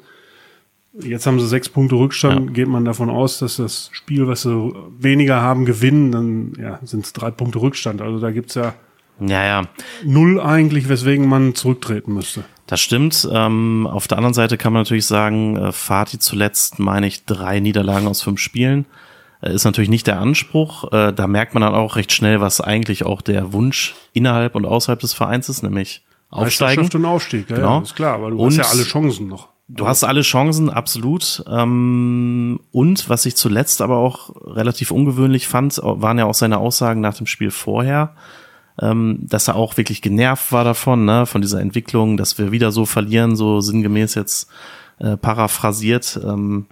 Jetzt 0.94 1.28
haben 1.28 1.40
sie 1.40 1.48
sechs 1.48 1.70
Punkte 1.70 1.96
Rückstand. 1.96 2.48
Ja. 2.48 2.54
Geht 2.54 2.68
man 2.68 2.84
davon 2.84 3.10
aus, 3.10 3.40
dass 3.40 3.58
das 3.58 3.90
Spiel, 3.92 4.28
was 4.28 4.42
sie 4.42 4.74
weniger 4.98 5.42
haben, 5.42 5.66
gewinnen, 5.66 6.12
dann 6.12 6.54
ja, 6.60 6.80
sind 6.84 7.06
es 7.06 7.14
drei 7.14 7.32
Punkte 7.32 7.62
Rückstand. 7.62 8.02
Also 8.02 8.20
da 8.20 8.32
gibt's 8.32 8.56
ja, 8.56 8.74
ja, 9.20 9.46
ja 9.46 9.64
null 10.04 10.40
eigentlich, 10.42 10.90
weswegen 10.90 11.28
man 11.28 11.54
zurücktreten 11.54 12.14
müsste. 12.14 12.44
Das 12.66 12.80
stimmt. 12.82 13.28
Ähm, 13.32 13.88
auf 13.88 14.08
der 14.08 14.18
anderen 14.18 14.34
Seite 14.34 14.58
kann 14.58 14.74
man 14.74 14.82
natürlich 14.82 15.06
sagen, 15.06 15.58
äh, 15.58 15.72
Fatih 15.72 16.20
zuletzt, 16.20 16.80
meine 16.80 17.08
ich, 17.08 17.26
drei 17.26 17.60
Niederlagen 17.60 18.08
aus 18.08 18.22
fünf 18.22 18.40
Spielen. 18.40 18.86
Äh, 19.42 19.54
ist 19.54 19.66
natürlich 19.66 19.90
nicht 19.90 20.08
der 20.08 20.20
Anspruch. 20.20 20.92
Äh, 20.92 21.14
da 21.14 21.28
merkt 21.28 21.54
man 21.54 21.62
dann 21.62 21.74
auch 21.74 21.96
recht 21.96 22.12
schnell, 22.12 22.42
was 22.42 22.62
eigentlich 22.62 23.06
auch 23.06 23.22
der 23.22 23.54
Wunsch 23.54 23.96
innerhalb 24.14 24.56
und 24.56 24.66
außerhalb 24.66 25.00
des 25.00 25.14
Vereins 25.14 25.50
ist, 25.50 25.64
nämlich 25.64 26.04
aufsteigen. 26.30 26.88
und 26.94 27.06
Aufstieg, 27.06 27.50
ja, 27.50 27.56
genau. 27.56 27.78
ja, 27.78 27.84
ist 27.84 27.96
klar, 27.96 28.16
aber 28.16 28.32
du 28.32 28.38
und 28.38 28.48
hast 28.48 28.58
ja 28.58 28.72
alle 28.72 28.84
Chancen 28.84 29.28
noch. 29.28 29.50
Du 29.72 29.88
hast 29.88 30.04
alle 30.04 30.24
Chancen, 30.24 30.72
absolut. 30.72 31.44
Ähm, 31.48 32.60
und 32.72 33.08
was 33.08 33.28
ich 33.28 33.36
zuletzt 33.36 33.82
aber 33.82 33.98
auch 33.98 34.32
relativ 34.44 34.90
ungewöhnlich 34.90 35.48
fand, 35.48 35.80
waren 35.84 36.18
ja 36.18 36.26
auch 36.26 36.34
seine 36.34 36.58
Aussagen 36.58 37.02
nach 37.02 37.14
dem 37.14 37.28
Spiel 37.28 37.52
vorher, 37.52 38.16
ähm, 38.82 39.20
dass 39.22 39.48
er 39.48 39.56
auch 39.56 39.78
wirklich 39.78 40.02
genervt 40.02 40.52
war 40.52 40.64
davon, 40.64 41.06
ne, 41.06 41.28
von 41.28 41.42
dieser 41.42 41.62
Entwicklung, 41.62 42.18
dass 42.18 42.40
wir 42.40 42.52
wieder 42.52 42.72
so 42.72 42.88
verlieren, 42.88 43.36
so 43.36 43.62
sinngemäß 43.62 44.16
jetzt 44.16 44.50
äh, 44.98 45.18
paraphrasiert. 45.18 46.20
Ähm, 46.24 46.66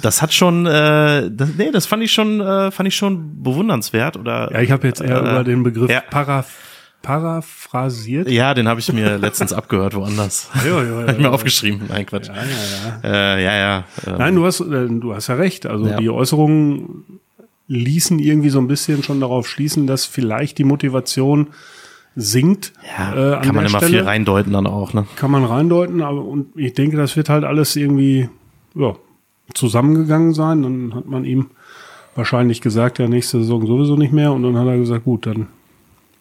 das 0.00 0.22
hat 0.22 0.32
schon, 0.32 0.66
äh, 0.66 1.28
das, 1.28 1.48
nee, 1.58 1.72
das 1.72 1.86
fand 1.86 2.04
ich 2.04 2.12
schon, 2.12 2.40
äh, 2.40 2.70
fand 2.70 2.86
ich 2.86 2.94
schon 2.94 3.42
bewundernswert 3.42 4.16
oder. 4.16 4.52
Ja, 4.52 4.60
ich 4.60 4.70
habe 4.70 4.86
jetzt 4.86 5.00
eher 5.00 5.16
äh, 5.16 5.30
über 5.30 5.42
den 5.42 5.64
Begriff 5.64 5.90
ja. 5.90 6.02
Paraphrasiert 6.02 6.73
paraphrasiert? 7.04 8.28
Ja, 8.30 8.54
den 8.54 8.66
habe 8.66 8.80
ich 8.80 8.92
mir 8.92 9.18
letztens 9.18 9.52
abgehört, 9.52 9.94
woanders. 9.94 10.50
Ja, 10.64 10.82
ja, 10.82 10.84
ja. 10.84 11.00
Habe 11.02 11.12
ich 11.12 11.18
mir 11.18 11.30
aufgeschrieben. 11.30 11.82
Nein, 11.88 12.06
Quatsch. 12.06 12.28
Ja, 12.28 12.34
ja, 12.34 13.10
ja. 13.10 13.36
Äh, 13.36 13.44
ja, 13.44 13.56
ja 13.56 13.84
ähm. 14.06 14.14
Nein, 14.18 14.34
du 14.34 14.46
hast, 14.46 14.60
äh, 14.60 14.88
du 14.88 15.14
hast 15.14 15.28
ja 15.28 15.34
recht. 15.34 15.66
Also 15.66 15.86
ja. 15.86 15.98
die 15.98 16.08
Äußerungen 16.08 17.20
ließen 17.68 18.18
irgendwie 18.18 18.50
so 18.50 18.58
ein 18.58 18.66
bisschen 18.66 19.02
schon 19.02 19.20
darauf 19.20 19.46
schließen, 19.46 19.86
dass 19.86 20.06
vielleicht 20.06 20.58
die 20.58 20.64
Motivation 20.64 21.48
sinkt. 22.16 22.72
Ja, 22.96 23.38
äh, 23.38 23.42
kann 23.42 23.54
man 23.54 23.66
immer 23.66 23.78
Stelle. 23.78 23.98
viel 23.98 24.02
reindeuten 24.02 24.52
dann 24.52 24.66
auch, 24.66 24.94
ne? 24.94 25.06
Kann 25.16 25.30
man 25.30 25.44
reindeuten, 25.44 26.02
aber 26.02 26.24
und 26.24 26.56
ich 26.56 26.72
denke, 26.72 26.96
das 26.96 27.16
wird 27.16 27.28
halt 27.28 27.44
alles 27.44 27.76
irgendwie 27.76 28.28
ja, 28.74 28.94
zusammengegangen 29.52 30.32
sein. 30.32 30.62
Dann 30.62 30.94
hat 30.94 31.06
man 31.06 31.24
ihm 31.24 31.50
wahrscheinlich 32.14 32.60
gesagt, 32.60 32.98
ja, 32.98 33.08
nächste 33.08 33.38
Saison 33.38 33.66
sowieso 33.66 33.96
nicht 33.96 34.12
mehr. 34.12 34.32
Und 34.32 34.42
dann 34.42 34.56
hat 34.56 34.66
er 34.66 34.78
gesagt, 34.78 35.04
gut, 35.04 35.26
dann 35.26 35.48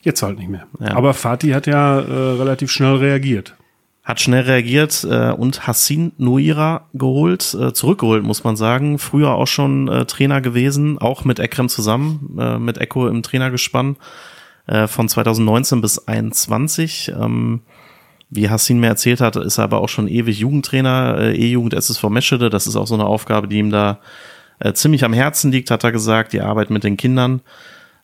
Jetzt 0.04 0.22
halt 0.22 0.38
nicht 0.38 0.50
mehr. 0.50 0.68
Ja. 0.80 0.96
Aber 0.96 1.14
Fatih 1.14 1.54
hat 1.54 1.66
ja 1.66 2.00
äh, 2.00 2.04
relativ 2.04 2.70
schnell 2.70 2.96
reagiert. 2.98 3.56
Hat 4.04 4.20
schnell 4.20 4.44
reagiert 4.44 5.08
äh, 5.10 5.32
und 5.32 5.66
Hassin 5.66 6.12
Nuira 6.18 6.90
geholt, 6.94 7.54
äh, 7.54 7.72
zurückgeholt, 7.72 8.24
muss 8.24 8.44
man 8.44 8.58
sagen. 8.58 9.00
Früher 9.00 9.34
auch 9.34 9.48
schon 9.48 9.88
äh, 9.88 10.06
Trainer 10.06 10.42
gewesen, 10.42 10.98
auch 10.98 11.24
mit 11.24 11.40
Ekrem 11.40 11.70
zusammen, 11.70 12.38
äh, 12.38 12.60
mit 12.60 12.80
Echo 12.80 13.08
im 13.08 13.24
Trainergespann 13.24 13.96
äh, 14.68 14.88
von 14.88 15.08
2019 15.08 15.80
bis 15.80 15.96
2021. 15.96 17.14
Ähm, 17.18 17.62
wie 18.30 18.50
Hassin 18.50 18.82
mir 18.82 18.88
erzählt 18.88 19.22
hat, 19.22 19.38
ist 19.38 19.58
er 19.58 19.64
aber 19.64 19.80
auch 19.80 19.90
schon 19.90 20.10
ewig 20.10 20.40
Jugendtrainer, 20.40 21.18
äh, 21.20 21.38
E-Jugend 21.38 21.74
SSV 21.74 22.04
Meschede. 22.10 22.50
Das 22.50 22.68
ist 22.68 22.76
auch 22.76 22.88
so 22.88 22.96
eine 22.96 23.06
Aufgabe, 23.06 23.48
die 23.48 23.60
ihm 23.60 23.70
da 23.70 24.00
äh, 24.60 24.74
ziemlich 24.74 25.06
am 25.06 25.14
Herzen 25.14 25.52
liegt, 25.52 25.72
hat 25.72 25.84
er 25.86 25.94
gesagt, 25.94 26.34
die 26.34 26.42
Arbeit 26.42 26.70
mit 26.70 26.84
den 26.84 26.98
Kindern. 26.98 27.42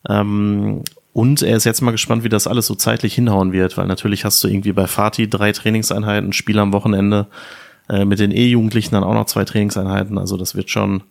Ähm, 0.08 0.82
und 1.12 1.42
er 1.42 1.56
ist 1.56 1.64
jetzt 1.64 1.80
mal 1.80 1.90
gespannt, 1.90 2.22
wie 2.24 2.28
das 2.28 2.46
alles 2.46 2.66
so 2.66 2.74
zeitlich 2.74 3.14
hinhauen 3.14 3.52
wird, 3.52 3.76
weil 3.76 3.86
natürlich 3.86 4.24
hast 4.24 4.42
du 4.44 4.48
irgendwie 4.48 4.72
bei 4.72 4.86
Fatih 4.86 5.28
drei 5.28 5.52
Trainingseinheiten, 5.52 6.32
Spiel 6.32 6.58
am 6.58 6.72
Wochenende, 6.72 7.26
äh, 7.88 8.04
mit 8.04 8.20
den 8.20 8.30
E-Jugendlichen 8.30 8.94
dann 8.94 9.04
auch 9.04 9.14
noch 9.14 9.26
zwei 9.26 9.44
Trainingseinheiten. 9.44 10.18
Also 10.18 10.36
das 10.36 10.54
wird 10.54 10.70
schon, 10.70 11.02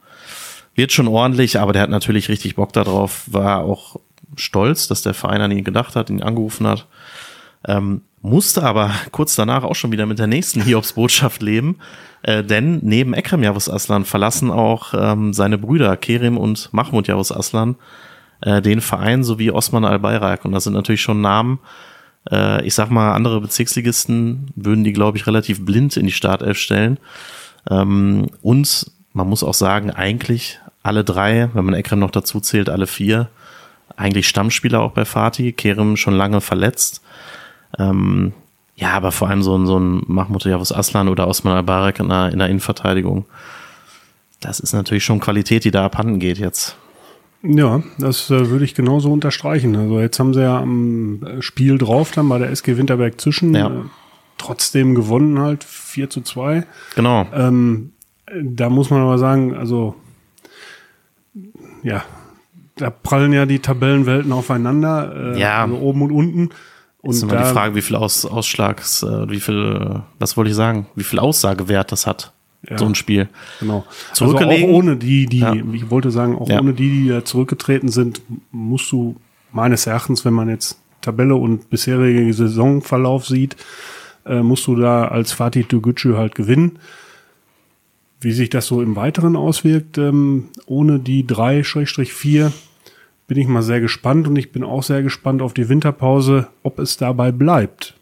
wird 0.75 0.93
schon 0.93 1.07
ordentlich, 1.07 1.59
aber 1.59 1.73
der 1.73 1.81
hat 1.81 1.89
natürlich 1.89 2.29
richtig 2.29 2.55
Bock 2.55 2.71
darauf, 2.71 3.23
war 3.27 3.59
auch 3.59 3.97
stolz, 4.37 4.87
dass 4.87 5.01
der 5.01 5.13
Verein 5.13 5.41
an 5.41 5.51
ihn 5.51 5.63
gedacht 5.63 5.95
hat, 5.95 6.09
ihn 6.09 6.23
angerufen 6.23 6.65
hat. 6.65 6.87
Ähm, 7.67 8.01
musste 8.21 8.63
aber 8.63 8.91
kurz 9.11 9.35
danach 9.35 9.63
auch 9.63 9.75
schon 9.75 9.91
wieder 9.91 10.05
mit 10.05 10.19
der 10.19 10.27
nächsten 10.27 10.61
Hiobs-Botschaft 10.61 11.41
leben, 11.41 11.77
äh, 12.23 12.43
denn 12.43 12.79
neben 12.81 13.13
Ekrem 13.13 13.43
Yavuz 13.43 13.69
Aslan 13.69 14.05
verlassen 14.05 14.49
auch 14.49 14.93
ähm, 14.93 15.33
seine 15.33 15.57
Brüder 15.57 15.97
Kerim 15.97 16.37
und 16.37 16.69
Mahmoud 16.71 17.07
Yavuz 17.07 17.31
Aslan 17.31 17.75
äh, 18.41 18.61
den 18.61 18.81
Verein 18.81 19.23
sowie 19.23 19.51
Osman 19.51 19.85
Al-Bayrak. 19.85 20.45
Und 20.45 20.51
das 20.51 20.63
sind 20.63 20.73
natürlich 20.73 21.01
schon 21.01 21.21
Namen. 21.21 21.59
Äh, 22.29 22.65
ich 22.65 22.73
sag 22.73 22.89
mal, 22.89 23.13
andere 23.13 23.41
Bezirksligisten 23.41 24.51
würden 24.55 24.83
die, 24.83 24.93
glaube 24.93 25.17
ich, 25.17 25.27
relativ 25.27 25.65
blind 25.65 25.97
in 25.97 26.05
die 26.05 26.11
Startelf 26.11 26.57
stellen. 26.57 26.97
Ähm, 27.69 28.27
und 28.41 28.91
man 29.13 29.27
muss 29.27 29.43
auch 29.43 29.53
sagen, 29.53 29.91
eigentlich 29.91 30.59
alle 30.83 31.03
drei, 31.03 31.49
wenn 31.53 31.65
man 31.65 31.73
Ekrem 31.73 31.99
noch 31.99 32.11
dazu 32.11 32.39
zählt, 32.39 32.69
alle 32.69 32.87
vier, 32.87 33.29
eigentlich 33.97 34.27
Stammspieler 34.27 34.79
auch 34.79 34.91
bei 34.91 35.05
Fatih, 35.05 35.51
Kerem 35.51 35.97
schon 35.97 36.15
lange 36.15 36.41
verletzt. 36.41 37.01
Ähm, 37.77 38.33
ja, 38.75 38.91
aber 38.91 39.11
vor 39.11 39.27
allem 39.27 39.43
so 39.43 39.57
ein, 39.57 39.65
so 39.65 39.77
ein 39.77 40.03
Mahmoud 40.07 40.45
Yavuz 40.45 40.71
Aslan 40.71 41.09
oder 41.09 41.27
Osman 41.27 41.57
Al-Barak 41.57 41.99
in 41.99 42.09
in 42.09 42.39
der 42.39 42.47
Innenverteidigung. 42.47 43.25
Das 44.39 44.61
ist 44.61 44.71
natürlich 44.71 45.03
schon 45.03 45.19
Qualität, 45.19 45.65
die 45.65 45.71
da 45.71 45.85
abhanden 45.85 46.19
geht 46.19 46.37
jetzt. 46.37 46.77
Ja, 47.41 47.81
das 47.97 48.29
äh, 48.29 48.49
würde 48.49 48.65
ich 48.65 48.75
genauso 48.75 49.11
unterstreichen. 49.11 49.75
Also 49.75 49.99
jetzt 49.99 50.19
haben 50.19 50.33
sie 50.33 50.41
ja 50.41 50.59
am 50.59 51.23
äh, 51.23 51.41
Spiel 51.41 51.77
drauf 51.77 52.11
dann 52.11 52.27
bei 52.27 52.37
der 52.37 52.49
SG 52.51 52.75
Winterberg 52.77 53.19
zwischen. 53.21 53.53
Ja. 53.55 53.67
Äh, 53.67 53.81
trotzdem 54.37 54.95
gewonnen 54.95 55.39
halt 55.39 55.63
4 55.63 56.09
zu 56.09 56.21
2. 56.21 56.65
Genau. 56.95 57.27
Ähm, 57.33 57.91
da 58.41 58.69
muss 58.69 58.89
man 58.89 59.01
aber 59.01 59.17
sagen, 59.17 59.55
also 59.55 59.95
ja, 61.83 62.03
da 62.75 62.89
prallen 62.89 63.33
ja 63.33 63.45
die 63.45 63.59
Tabellenwelten 63.59 64.31
aufeinander, 64.31 65.33
äh, 65.35 65.39
Ja. 65.39 65.63
also 65.63 65.77
oben 65.77 66.01
und 66.03 66.11
unten. 66.11 66.49
Und 67.01 67.11
ist 67.11 67.23
immer 67.23 67.33
da, 67.33 67.43
die 67.47 67.53
Frage, 67.53 67.75
wie 67.75 67.81
viel 67.81 67.95
Aus, 67.95 68.25
Ausschlags, 68.25 69.03
äh, 69.03 69.29
wie 69.29 69.39
viel, 69.39 69.55
äh, 69.95 69.99
was 70.19 70.35
wollte 70.35 70.49
ich 70.51 70.55
sagen, 70.55 70.87
wie 70.95 71.03
viel 71.03 71.19
Aussagewert 71.19 71.91
das 71.91 72.05
hat, 72.07 72.33
Ja. 72.67 72.77
so 72.77 72.85
ein 72.85 72.95
Spiel. 72.95 73.29
Genau. 73.59 73.85
Zurückgelegen? 74.13 74.63
Also 74.65 74.67
auch 74.67 74.77
ohne 74.79 74.97
die, 74.97 75.27
die, 75.27 75.39
Ja. 75.39 75.53
ich 75.53 75.89
wollte 75.89 76.11
sagen, 76.11 76.35
auch 76.35 76.49
Ja. 76.49 76.59
ohne 76.59 76.73
die, 76.73 76.89
die 77.03 77.07
da 77.09 77.23
zurückgetreten 77.23 77.89
sind, 77.89 78.21
musst 78.51 78.91
du 78.91 79.15
meines 79.51 79.87
Erachtens, 79.87 80.25
wenn 80.25 80.33
man 80.33 80.49
jetzt 80.49 80.79
Tabelle 81.01 81.35
und 81.35 81.69
bisherige 81.69 82.33
Saisonverlauf 82.33 83.25
sieht, 83.25 83.55
äh, 84.25 84.41
musst 84.41 84.67
du 84.67 84.75
da 84.75 85.07
als 85.07 85.31
Fatih 85.31 85.63
Togucu 85.63 86.17
halt 86.17 86.35
gewinnen. 86.35 86.79
Wie 88.21 88.33
sich 88.33 88.49
das 88.49 88.67
so 88.67 88.81
im 88.81 88.97
Weiteren 88.97 89.37
auswirkt, 89.37 89.97
ähm, 89.97 90.49
ohne 90.65 90.99
die 90.99 91.25
3-4, 91.25 92.51
bin 93.27 93.37
ich 93.37 93.47
mal 93.47 93.61
sehr 93.63 93.79
gespannt 93.79 94.27
und 94.27 94.35
ich 94.35 94.51
bin 94.51 94.63
auch 94.63 94.83
sehr 94.83 95.01
gespannt 95.03 95.41
auf 95.41 95.53
die 95.53 95.69
Winterpause, 95.69 96.47
ob 96.63 96.79
es 96.79 96.97
dabei 96.97 97.31
bleibt. 97.31 97.95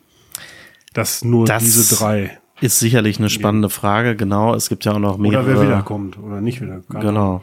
Dass 0.93 1.23
nur 1.23 1.45
Das 1.45 1.63
diese 1.63 1.95
drei 1.95 2.39
Ist 2.59 2.79
sicherlich 2.79 3.19
eine 3.19 3.29
spannende 3.29 3.69
Frage, 3.69 4.15
genau. 4.15 4.55
Es 4.55 4.69
gibt 4.69 4.85
ja 4.85 4.93
auch 4.93 4.99
noch 4.99 5.17
mehrere. 5.17 5.43
oder 5.43 5.59
wer 5.59 5.61
wiederkommt 5.67 6.17
oder 6.17 6.41
nicht 6.41 6.61
wieder. 6.61 6.81
Keine 6.91 7.05
Genau. 7.05 7.41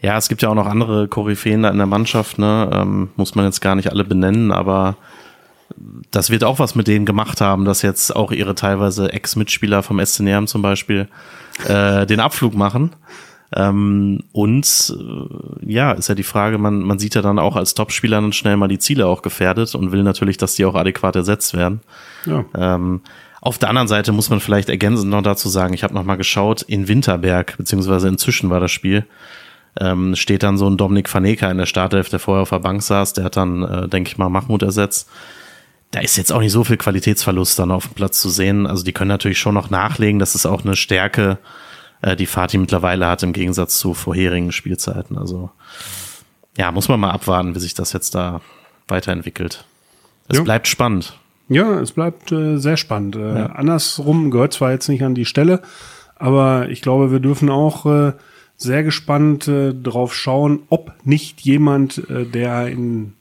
Ja, 0.00 0.18
es 0.18 0.28
gibt 0.28 0.42
ja 0.42 0.50
auch 0.50 0.54
noch 0.54 0.66
andere 0.66 1.08
Koryphäen 1.08 1.62
da 1.62 1.70
in 1.70 1.78
der 1.78 1.86
Mannschaft, 1.86 2.38
ne? 2.38 2.68
Ähm, 2.72 3.08
muss 3.16 3.34
man 3.34 3.46
jetzt 3.46 3.60
gar 3.60 3.74
nicht 3.74 3.90
alle 3.90 4.04
benennen, 4.04 4.52
aber 4.52 4.96
das 6.10 6.28
wird 6.28 6.44
auch 6.44 6.58
was 6.58 6.74
mit 6.74 6.88
denen 6.88 7.06
gemacht 7.06 7.40
haben, 7.40 7.64
dass 7.64 7.80
jetzt 7.80 8.14
auch 8.14 8.30
ihre 8.30 8.54
teilweise 8.54 9.12
Ex-Mitspieler 9.12 9.82
vom 9.82 10.04
SC 10.04 10.20
Neheim 10.20 10.46
zum 10.46 10.60
Beispiel 10.60 11.08
äh, 11.66 12.04
den 12.04 12.20
Abflug 12.20 12.54
machen. 12.54 12.90
Ähm, 13.56 14.20
und 14.32 14.96
äh, 14.98 15.72
ja, 15.72 15.92
ist 15.92 16.08
ja 16.08 16.14
die 16.14 16.22
Frage, 16.22 16.58
man, 16.58 16.80
man 16.80 16.98
sieht 16.98 17.14
ja 17.14 17.22
dann 17.22 17.38
auch 17.38 17.56
als 17.56 17.74
Topspieler 17.74 18.20
dann 18.20 18.32
schnell 18.32 18.56
mal 18.56 18.68
die 18.68 18.78
Ziele 18.78 19.06
auch 19.06 19.22
gefährdet 19.22 19.74
und 19.74 19.92
will 19.92 20.02
natürlich, 20.02 20.36
dass 20.36 20.54
die 20.54 20.64
auch 20.64 20.74
adäquat 20.74 21.16
ersetzt 21.16 21.54
werden. 21.54 21.80
Ja. 22.26 22.44
Ähm, 22.56 23.00
auf 23.44 23.58
der 23.58 23.68
anderen 23.68 23.88
Seite 23.88 24.10
muss 24.12 24.30
man 24.30 24.40
vielleicht 24.40 24.68
ergänzend 24.68 25.10
noch 25.10 25.22
dazu 25.22 25.48
sagen, 25.48 25.74
ich 25.74 25.84
habe 25.84 25.94
noch 25.94 26.04
mal 26.04 26.16
geschaut, 26.16 26.62
in 26.62 26.88
Winterberg, 26.88 27.56
beziehungsweise 27.58 28.08
inzwischen 28.08 28.48
war 28.50 28.58
das 28.58 28.72
Spiel, 28.72 29.04
ähm, 29.78 30.16
steht 30.16 30.42
dann 30.42 30.56
so 30.56 30.68
ein 30.68 30.76
Dominik 30.76 31.12
Vaneka 31.12 31.50
in 31.50 31.58
der 31.58 31.66
Startelf, 31.66 32.08
der 32.08 32.18
vorher 32.20 32.42
auf 32.42 32.50
der 32.50 32.60
Bank 32.60 32.82
saß, 32.82 33.12
der 33.12 33.24
hat 33.24 33.36
dann, 33.36 33.62
äh, 33.62 33.88
denke 33.88 34.08
ich 34.08 34.18
mal, 34.18 34.30
Mahmoud 34.30 34.62
ersetzt. 34.62 35.08
Da 35.90 36.00
ist 36.00 36.16
jetzt 36.16 36.32
auch 36.32 36.40
nicht 36.40 36.52
so 36.52 36.64
viel 36.64 36.76
Qualitätsverlust 36.76 37.58
dann 37.58 37.70
auf 37.70 37.86
dem 37.86 37.94
Platz 37.94 38.20
zu 38.20 38.28
sehen. 38.28 38.66
Also 38.66 38.82
die 38.82 38.92
können 38.92 39.08
natürlich 39.10 39.38
schon 39.38 39.54
noch 39.54 39.70
nachlegen. 39.70 40.18
Das 40.18 40.34
ist 40.34 40.46
auch 40.46 40.64
eine 40.64 40.74
Stärke, 40.74 41.38
äh, 42.02 42.16
die 42.16 42.26
Fatih 42.26 42.58
mittlerweile 42.58 43.06
hat 43.06 43.22
im 43.22 43.32
Gegensatz 43.32 43.78
zu 43.78 43.94
vorherigen 43.94 44.50
Spielzeiten. 44.52 45.18
Also 45.18 45.50
ja, 46.56 46.72
muss 46.72 46.88
man 46.88 46.98
mal 46.98 47.10
abwarten, 47.10 47.54
wie 47.54 47.60
sich 47.60 47.74
das 47.74 47.92
jetzt 47.92 48.14
da 48.14 48.40
weiterentwickelt. 48.88 49.64
Es 50.28 50.38
Ja. 50.38 50.42
bleibt 50.42 50.66
spannend. 50.66 51.18
Ja, 51.48 51.80
es 51.80 51.92
bleibt 51.92 52.32
äh, 52.32 52.56
sehr 52.58 52.76
spannend. 52.76 53.16
Äh, 53.16 53.20
Andersrum 53.54 54.30
gehört 54.30 54.52
zwar 54.52 54.70
jetzt 54.72 54.88
nicht 54.88 55.02
an 55.04 55.14
die 55.14 55.24
Stelle, 55.26 55.60
aber 56.16 56.68
ich 56.70 56.80
glaube, 56.80 57.12
wir 57.12 57.20
dürfen 57.20 57.50
auch 57.50 57.84
äh, 57.86 58.12
sehr 58.56 58.82
gespannt 58.82 59.46
äh, 59.48 59.74
drauf 59.74 60.14
schauen, 60.14 60.60
ob 60.70 60.92
nicht 61.04 61.40
jemand, 61.42 61.98
äh, 62.08 62.24
der 62.24 62.68
in 62.68 63.12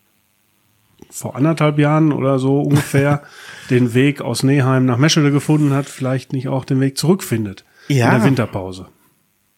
vor 1.09 1.35
anderthalb 1.35 1.77
Jahren 1.77 2.11
oder 2.11 2.39
so 2.39 2.61
ungefähr 2.61 3.21
den 3.69 3.93
Weg 3.93 4.21
aus 4.21 4.41
Neheim 4.41 4.85
nach 4.85 4.97
Meschede 4.97 5.31
gefunden 5.31 5.73
hat, 5.73 5.85
vielleicht 5.85 6.33
nicht 6.33 6.47
auch 6.47 6.65
den 6.65 6.79
Weg 6.79 6.97
zurückfindet 6.97 7.65
Ja. 7.87 8.05
in 8.07 8.11
der 8.15 8.23
Winterpause. 8.23 8.87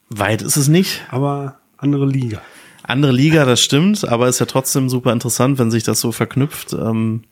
Weit 0.10 0.42
ist 0.42 0.58
es 0.58 0.68
nicht. 0.68 1.06
Aber 1.12 1.60
andere 1.78 2.06
Liga. 2.06 2.42
Andere 2.84 3.12
Liga, 3.14 3.46
das 3.46 3.62
stimmt, 3.62 4.08
aber 4.08 4.28
ist 4.28 4.40
ja 4.40 4.46
trotzdem 4.46 4.90
super 4.90 5.12
interessant, 5.14 5.58
wenn 5.58 5.72
sich 5.72 5.84
das 5.84 6.00
so 6.02 6.12
verknüpft. 6.12 6.74
Ähm, 6.74 7.24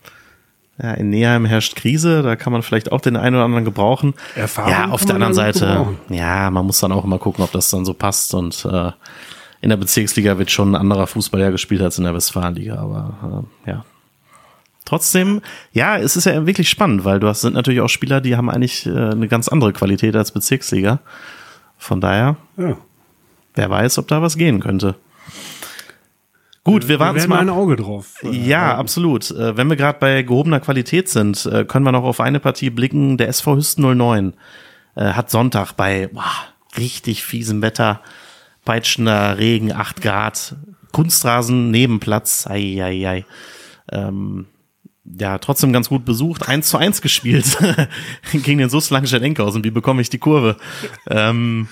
ja, 0.82 0.92
in 0.94 1.10
Neheim 1.10 1.46
herrscht 1.46 1.76
Krise, 1.76 2.24
da 2.24 2.36
kann 2.36 2.52
man 2.54 2.64
vielleicht 2.64 2.92
auch 2.92 3.02
den 3.02 3.16
einen 3.16 3.36
oder 3.36 3.46
anderen 3.46 3.66
gebrauchen. 3.66 4.14
Erfahrung 4.36 4.72
ja, 4.72 4.90
auf 4.90 5.06
der 5.06 5.16
anderen 5.16 5.34
Seite, 5.34 5.60
gebrauchen. 5.68 5.98
ja, 6.10 6.50
man 6.50 6.66
muss 6.66 6.80
dann 6.80 6.92
auch 6.92 7.04
immer 7.04 7.20
gucken, 7.20 7.44
ob 7.44 7.52
das 7.52 7.70
dann 7.70 7.86
so 7.86 7.94
passt 7.94 8.34
und 8.34 8.66
äh, 8.66 8.92
in 9.62 9.70
der 9.70 9.78
Bezirksliga 9.78 10.38
wird 10.38 10.52
schon 10.52 10.72
ein 10.72 10.76
anderer 10.82 11.08
Fußball 11.08 11.40
ja 11.40 11.50
gespielt 11.52 11.82
als 11.82 11.98
in 11.98 12.04
der 12.04 12.14
Westfalenliga, 12.16 12.76
aber 12.78 13.46
äh, 13.66 13.70
ja. 13.70 13.86
Trotzdem, 14.86 15.42
ja, 15.72 15.98
es 15.98 16.18
ist 16.18 16.26
ja 16.26 16.46
wirklich 16.46 16.70
spannend, 16.70 17.06
weil 17.06 17.20
du 17.22 17.28
hast 17.28 17.42
sind 17.42 17.54
natürlich 17.54 17.80
auch 17.80 17.88
Spieler, 17.88 18.20
die 18.20 18.36
haben 18.36 18.50
eigentlich 18.50 18.86
äh, 18.86 18.90
eine 19.12 19.30
ganz 19.30 19.48
andere 19.48 19.72
Qualität 19.72 20.16
als 20.16 20.32
Bezirksliga. 20.34 21.00
Von 21.78 22.02
daher, 22.02 22.36
Ja. 22.58 22.76
wer 23.56 23.70
weiß, 23.70 23.98
ob 24.00 24.08
da 24.10 24.22
was 24.22 24.36
gehen 24.38 24.60
könnte. 24.60 24.96
Gut, 26.64 26.84
wir 26.84 26.90
Wir 26.90 27.00
warten 27.00 27.18
werden 27.18 27.30
mal. 27.30 27.40
ein 27.40 27.50
Auge 27.50 27.76
drauf. 27.76 28.16
äh, 28.24 28.30
Ja, 28.30 28.78
absolut. 28.78 29.30
Äh, 29.32 29.58
Wenn 29.58 29.70
wir 29.70 29.76
gerade 29.76 30.00
bei 30.00 30.22
gehobener 30.24 30.60
Qualität 30.62 31.10
sind, 31.10 31.46
äh, 31.46 31.66
können 31.66 31.86
wir 31.86 31.92
noch 31.92 32.04
auf 32.04 32.20
eine 32.22 32.40
Partie 32.40 32.70
blicken. 32.70 33.18
Der 33.18 33.28
SV 33.28 33.58
Hüsten 33.58 33.84
09 33.98 34.34
äh, 34.96 35.04
hat 35.12 35.30
Sonntag 35.30 35.74
bei 35.74 36.08
boah, 36.08 36.24
richtig 36.78 37.24
fiesem 37.24 37.62
Wetter, 37.62 38.02
peitschender 38.64 39.38
Regen, 39.38 39.74
8 39.74 40.02
Grad, 40.02 40.56
Kunstrasen, 40.94 41.70
Nebenplatz, 41.72 42.48
ei, 42.48 42.82
ei, 42.82 43.08
ei. 43.10 43.26
Ähm, 43.92 44.46
ja, 45.20 45.38
trotzdem 45.40 45.74
ganz 45.74 45.90
gut 45.90 46.06
besucht, 46.06 46.48
1 46.48 46.70
zu 46.70 46.78
1 46.78 47.02
gespielt 47.02 47.58
gegen 48.32 48.60
den 48.60 48.70
SUS 48.70 48.90
Langstedt-Enkhausen. 48.90 49.66
Wie 49.66 49.72
bekomme 49.72 50.02
ich 50.02 50.10
die 50.10 50.18
Kurve? 50.20 50.56
Ähm, 51.10 51.68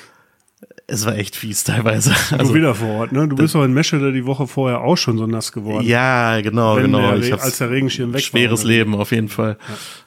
es 0.88 1.06
war 1.06 1.16
echt 1.18 1.36
fies 1.36 1.64
teilweise. 1.64 2.14
du 2.38 2.54
wieder 2.54 2.76
vor 2.76 2.90
Ort, 2.90 3.12
ne? 3.12 3.28
Du 3.28 3.36
bist 3.36 3.56
doch 3.56 3.64
in 3.64 3.74
Meschede 3.74 4.12
die 4.12 4.26
Woche 4.26 4.46
vorher 4.48 4.82
auch 4.82 4.98
schon 4.98 5.18
so 5.18 5.26
nass 5.26 5.52
geworden. 5.52 5.86
Ja, 5.86 6.42
genau, 6.42 6.76
Wenn 6.76 6.92
genau. 6.92 7.18
der 7.18 7.42
als 7.42 7.58
der 7.58 7.70
Regenschirm 7.70 8.10
weg 8.10 8.16
war, 8.16 8.22
Schweres 8.22 8.64
wie? 8.64 8.70
Leben, 8.70 8.96
auf 8.96 9.12
jeden 9.12 9.30
Fall. 9.30 9.58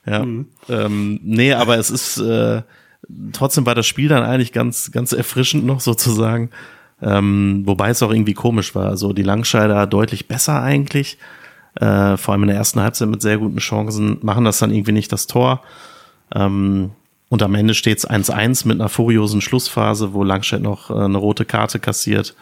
Ja. 0.06 0.24
Ähm, 0.68 1.20
nee, 1.22 1.52
aber 1.54 1.78
es 1.78 1.90
ist, 1.90 2.18
äh, 2.18 2.62
trotzdem 3.32 3.64
war 3.66 3.74
das 3.74 3.86
Spiel 3.86 4.08
dann 4.08 4.22
eigentlich 4.22 4.52
ganz, 4.52 4.92
ganz 4.92 5.12
erfrischend 5.12 5.64
noch 5.64 5.80
sozusagen. 5.80 6.50
Ähm, 7.02 7.62
wobei 7.64 7.90
es 7.90 8.02
auch 8.02 8.12
irgendwie 8.12 8.34
komisch 8.34 8.74
war. 8.74 8.88
Also 8.88 9.12
die 9.12 9.22
Langscheider 9.22 9.86
deutlich 9.86 10.28
besser 10.28 10.62
eigentlich. 10.62 11.18
Äh, 11.76 12.16
vor 12.16 12.32
allem 12.32 12.44
in 12.44 12.48
der 12.48 12.56
ersten 12.56 12.80
Halbzeit 12.80 13.08
mit 13.08 13.20
sehr 13.20 13.38
guten 13.38 13.58
Chancen, 13.58 14.18
machen 14.22 14.44
das 14.44 14.58
dann 14.58 14.70
irgendwie 14.70 14.92
nicht 14.92 15.10
das 15.12 15.26
Tor. 15.26 15.62
Ähm, 16.34 16.92
und 17.34 17.42
am 17.42 17.56
Ende 17.56 17.74
steht 17.74 17.98
es 17.98 18.08
1-1 18.08 18.64
mit 18.68 18.80
einer 18.80 18.88
furiosen 18.88 19.40
Schlussphase, 19.40 20.14
wo 20.14 20.22
Langstedt 20.22 20.62
noch 20.62 20.88
äh, 20.88 20.94
eine 20.94 21.18
rote 21.18 21.44
Karte 21.44 21.80
kassiert. 21.80 22.36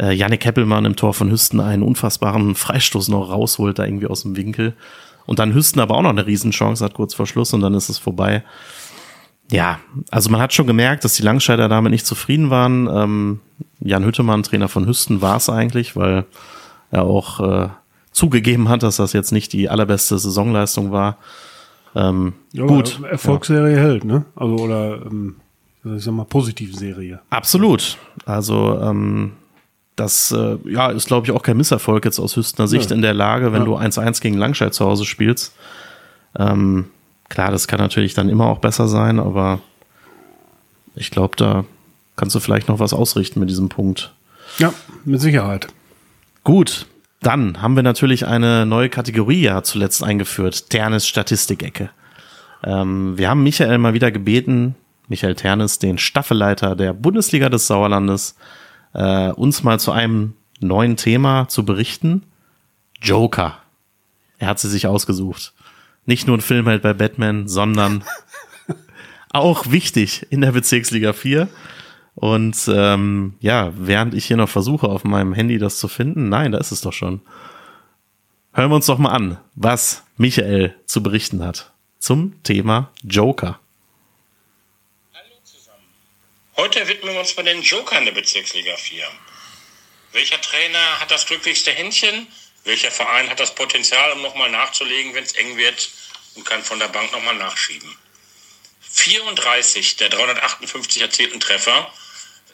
Äh, 0.00 0.14
Yannick 0.14 0.46
Heppelmann 0.46 0.86
im 0.86 0.96
Tor 0.96 1.12
von 1.12 1.30
Hüsten 1.30 1.60
einen 1.60 1.82
unfassbaren 1.82 2.54
Freistoß 2.54 3.08
noch 3.08 3.28
rausholt, 3.28 3.78
da 3.78 3.84
irgendwie 3.84 4.06
aus 4.06 4.22
dem 4.22 4.34
Winkel. 4.34 4.72
Und 5.26 5.38
dann 5.38 5.52
Hüsten 5.52 5.82
aber 5.82 5.96
auch 5.96 6.02
noch 6.02 6.08
eine 6.08 6.26
Riesenchance 6.26 6.82
hat 6.82 6.94
kurz 6.94 7.12
vor 7.12 7.26
Schluss 7.26 7.52
und 7.52 7.60
dann 7.60 7.74
ist 7.74 7.90
es 7.90 7.98
vorbei. 7.98 8.42
Ja, 9.52 9.80
also 10.10 10.30
man 10.30 10.40
hat 10.40 10.54
schon 10.54 10.66
gemerkt, 10.66 11.04
dass 11.04 11.12
die 11.12 11.22
Langscheider 11.22 11.68
damit 11.68 11.92
nicht 11.92 12.06
zufrieden 12.06 12.48
waren. 12.48 12.88
Ähm, 12.90 13.40
Jan 13.80 14.06
Hüttemann, 14.06 14.42
Trainer 14.42 14.68
von 14.68 14.86
Hüsten, 14.86 15.20
war 15.20 15.36
es 15.36 15.50
eigentlich, 15.50 15.94
weil 15.94 16.24
er 16.90 17.02
auch 17.02 17.40
äh, 17.40 17.68
zugegeben 18.12 18.70
hat, 18.70 18.82
dass 18.82 18.96
das 18.96 19.12
jetzt 19.12 19.32
nicht 19.32 19.52
die 19.52 19.68
allerbeste 19.68 20.18
Saisonleistung 20.18 20.90
war. 20.90 21.18
Ähm, 21.96 22.34
Ja, 22.52 22.66
gut. 22.66 23.00
Erfolgsserie 23.02 23.76
hält, 23.76 24.04
ne? 24.04 24.24
Also, 24.36 24.54
oder, 24.56 25.00
ähm, 25.06 25.36
ich 25.96 26.04
sag 26.04 26.12
mal, 26.14 26.24
Positivserie. 26.24 27.20
Absolut. 27.30 27.96
Also 28.26 28.78
ähm, 28.80 29.32
das 29.96 30.30
äh, 30.32 30.58
ja, 30.66 30.90
ist, 30.90 31.06
glaube 31.06 31.26
ich, 31.26 31.32
auch 31.32 31.42
kein 31.42 31.56
Misserfolg 31.56 32.04
jetzt 32.04 32.18
aus 32.18 32.36
Hüstener 32.36 32.68
Sicht 32.68 32.90
Ja. 32.90 32.96
in 32.96 33.02
der 33.02 33.14
Lage, 33.14 33.52
wenn 33.52 33.60
Ja. 33.62 33.64
du 33.66 33.76
1-1 33.76 34.20
gegen 34.20 34.36
Langscheid 34.36 34.74
zu 34.74 34.84
Hause 34.84 35.04
spielst. 35.06 35.54
Ähm, 36.38 36.86
klar, 37.30 37.50
das 37.50 37.66
kann 37.66 37.80
natürlich 37.80 38.12
dann 38.14 38.28
immer 38.28 38.46
auch 38.46 38.58
besser 38.58 38.88
sein, 38.88 39.18
aber 39.18 39.60
ich 40.94 41.10
glaube, 41.10 41.36
da 41.36 41.64
kannst 42.16 42.34
du 42.34 42.40
vielleicht 42.40 42.68
noch 42.68 42.78
was 42.78 42.92
ausrichten 42.92 43.40
mit 43.40 43.48
diesem 43.48 43.68
Punkt. 43.70 44.12
Ja, 44.58 44.72
mit 45.04 45.20
Sicherheit. 45.20 45.68
Gut, 46.44 46.86
dann 47.20 47.62
haben 47.62 47.76
wir 47.76 47.82
natürlich 47.82 48.26
eine 48.26 48.66
neue 48.66 48.88
Kategorie 48.88 49.42
ja 49.42 49.62
zuletzt 49.62 50.02
eingeführt, 50.02 50.70
Ternes 50.70 51.06
Statistikecke. 51.06 51.90
Ähm, 52.62 53.16
wir 53.16 53.30
haben 53.30 53.42
Michael 53.42 53.78
mal 53.78 53.94
wieder 53.94 54.10
gebeten, 54.10 54.74
Michael 55.08 55.34
Ternes, 55.34 55.78
den 55.78 55.98
Staffelleiter 55.98 56.76
der 56.76 56.92
Bundesliga 56.92 57.48
des 57.48 57.66
Sauerlandes, 57.66 58.36
äh, 58.92 59.30
uns 59.30 59.62
mal 59.62 59.78
zu 59.78 59.92
einem 59.92 60.34
neuen 60.60 60.96
Thema 60.96 61.48
zu 61.48 61.64
berichten. 61.64 62.22
Joker. 63.00 63.58
Er 64.38 64.48
hat 64.48 64.58
sie 64.58 64.68
sich 64.68 64.86
ausgesucht. 64.86 65.52
Nicht 66.06 66.26
nur 66.26 66.36
ein 66.36 66.42
Filmheld 66.42 66.82
bei 66.82 66.92
Batman, 66.92 67.48
sondern 67.48 68.04
auch 69.32 69.70
wichtig 69.70 70.26
in 70.30 70.40
der 70.40 70.52
Bezirksliga 70.52 71.12
4. 71.12 71.48
Und 72.16 72.56
ähm, 72.68 73.34
ja, 73.40 73.72
während 73.76 74.14
ich 74.14 74.24
hier 74.24 74.38
noch 74.38 74.48
versuche, 74.48 74.88
auf 74.88 75.04
meinem 75.04 75.34
Handy 75.34 75.58
das 75.58 75.78
zu 75.78 75.86
finden, 75.86 76.30
nein, 76.30 76.50
da 76.50 76.58
ist 76.58 76.72
es 76.72 76.80
doch 76.80 76.94
schon. 76.94 77.20
Hören 78.54 78.70
wir 78.70 78.76
uns 78.76 78.86
doch 78.86 78.96
mal 78.96 79.10
an, 79.10 79.38
was 79.54 80.02
Michael 80.16 80.74
zu 80.86 81.02
berichten 81.02 81.44
hat 81.44 81.72
zum 81.98 82.42
Thema 82.42 82.90
Joker. 83.02 83.60
Hallo 85.12 85.34
zusammen. 85.44 85.84
Heute 86.56 86.88
widmen 86.88 87.12
wir 87.12 87.20
uns 87.20 87.36
mal 87.36 87.42
den 87.42 87.60
Jokern 87.60 88.06
der 88.06 88.12
Bezirksliga 88.12 88.74
4. 88.76 89.04
Welcher 90.12 90.40
Trainer 90.40 91.00
hat 91.00 91.10
das 91.10 91.26
glücklichste 91.26 91.70
Händchen? 91.70 92.28
Welcher 92.64 92.90
Verein 92.90 93.28
hat 93.28 93.40
das 93.40 93.54
Potenzial, 93.54 94.12
um 94.12 94.22
nochmal 94.22 94.50
nachzulegen, 94.50 95.12
wenn 95.12 95.24
es 95.24 95.32
eng 95.32 95.58
wird 95.58 95.90
und 96.34 96.46
kann 96.46 96.62
von 96.62 96.78
der 96.78 96.88
Bank 96.88 97.12
nochmal 97.12 97.36
nachschieben? 97.36 97.94
34 98.80 99.98
der 99.98 100.08
358 100.08 101.02
erzielten 101.02 101.40
Treffer 101.40 101.92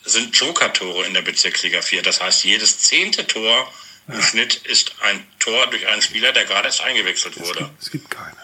sind 0.04 0.36
Joker-Tore 0.36 1.06
in 1.06 1.14
der 1.14 1.22
Bezirksliga 1.22 1.82
4. 1.82 2.02
Das 2.02 2.20
heißt, 2.20 2.44
jedes 2.44 2.78
zehnte 2.78 3.26
Tor 3.26 3.72
im 4.08 4.22
Schnitt 4.22 4.56
ist 4.56 4.96
ein 5.00 5.26
Tor 5.38 5.68
durch 5.68 5.86
einen 5.86 6.02
Spieler, 6.02 6.32
der 6.32 6.44
gerade 6.44 6.66
erst 6.66 6.80
eingewechselt 6.80 7.38
wurde. 7.38 7.70
Es 7.80 7.90
gibt 7.90 8.10
keine. 8.10 8.36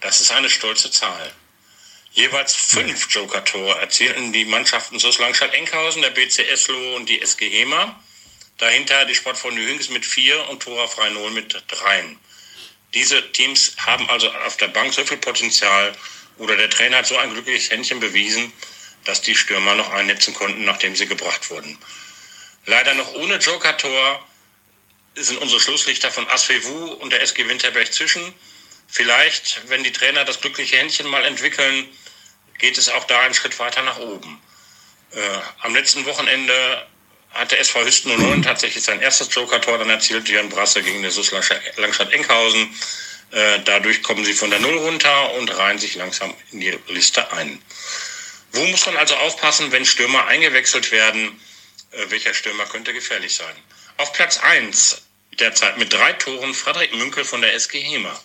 Das 0.00 0.20
ist 0.20 0.32
eine 0.32 0.50
stolze 0.50 0.90
Zahl. 0.90 1.32
Jeweils 2.12 2.56
fünf 2.56 3.08
Joker-Tore 3.08 3.78
erzielten 3.78 4.32
die 4.32 4.44
Mannschaften 4.44 4.98
SUS 4.98 5.18
Langstadt-Enkhausen, 5.18 6.02
der 6.02 6.10
BC 6.10 6.40
Eslo 6.50 6.96
und 6.96 7.08
die 7.08 7.22
SG 7.22 7.48
HEMA. 7.48 8.02
Dahinter 8.58 9.04
die 9.04 9.14
Sportfreunde 9.14 9.62
Hüngs 9.62 9.90
mit 9.90 10.04
vier 10.04 10.48
und 10.48 10.62
Tora 10.62 10.88
Freinol 10.88 11.30
mit 11.30 11.62
dreien. 11.68 12.18
Diese 12.94 13.30
Teams 13.32 13.76
haben 13.78 14.10
also 14.10 14.30
auf 14.32 14.56
der 14.56 14.68
Bank 14.68 14.92
so 14.92 15.04
viel 15.04 15.18
Potenzial 15.18 15.94
oder 16.38 16.56
der 16.56 16.68
Trainer 16.68 16.98
hat 16.98 17.06
so 17.06 17.16
ein 17.16 17.32
glückliches 17.32 17.70
Händchen 17.70 18.00
bewiesen, 18.00 18.52
dass 19.04 19.22
die 19.22 19.34
Stürmer 19.34 19.74
noch 19.74 19.90
einnetzen 19.90 20.34
konnten, 20.34 20.64
nachdem 20.64 20.96
sie 20.96 21.06
gebracht 21.06 21.50
wurden. 21.50 21.78
Leider 22.66 22.94
noch 22.94 23.14
ohne 23.14 23.36
Joker-Tor 23.36 24.26
sind 25.14 25.38
unsere 25.38 25.60
Schlusslichter 25.60 26.10
von 26.10 26.28
Asfevu 26.28 26.92
und 26.94 27.10
der 27.10 27.22
SG 27.22 27.48
Winterberg 27.48 27.92
zwischen. 27.92 28.34
Vielleicht, 28.86 29.68
wenn 29.68 29.82
die 29.84 29.92
Trainer 29.92 30.24
das 30.24 30.40
glückliche 30.40 30.76
Händchen 30.76 31.06
mal 31.08 31.24
entwickeln, 31.24 31.88
geht 32.58 32.78
es 32.78 32.88
auch 32.88 33.04
da 33.04 33.20
einen 33.20 33.34
Schritt 33.34 33.58
weiter 33.58 33.82
nach 33.82 33.98
oben. 33.98 34.40
Äh, 35.12 35.20
am 35.60 35.74
letzten 35.74 36.04
Wochenende 36.06 36.86
hat 37.30 37.52
der 37.52 37.60
SV 37.60 37.84
Hüsten 37.84 38.16
09 38.16 38.42
tatsächlich 38.42 38.82
sein 38.82 39.00
erstes 39.00 39.34
Joker-Tor 39.34 39.78
dann 39.78 39.90
erzielt, 39.90 40.28
Jörn 40.28 40.48
Brasse 40.48 40.82
gegen 40.82 41.02
den 41.02 41.10
SUS 41.10 41.30
Langstadt-Enkhausen. 41.76 42.74
Äh, 43.30 43.60
dadurch 43.64 44.02
kommen 44.02 44.24
sie 44.24 44.34
von 44.34 44.50
der 44.50 44.58
Null 44.58 44.78
runter 44.78 45.32
und 45.34 45.56
reihen 45.56 45.78
sich 45.78 45.94
langsam 45.94 46.34
in 46.50 46.60
die 46.60 46.76
Liste 46.88 47.32
ein. 47.32 47.62
Wo 48.52 48.64
muss 48.66 48.86
man 48.86 48.96
also 48.96 49.14
aufpassen, 49.16 49.70
wenn 49.72 49.84
Stürmer 49.84 50.26
eingewechselt 50.26 50.90
werden? 50.90 51.40
Äh, 51.92 52.10
welcher 52.10 52.34
Stürmer 52.34 52.66
könnte 52.66 52.92
gefährlich 52.92 53.34
sein? 53.34 53.54
Auf 53.96 54.12
Platz 54.12 54.38
1 54.38 55.02
derzeit 55.38 55.78
mit 55.78 55.92
drei 55.92 56.12
Toren 56.14 56.54
Frederik 56.54 56.94
Münkel 56.94 57.24
von 57.24 57.40
der 57.40 57.54
SG 57.54 57.80
Hema. 57.80 58.18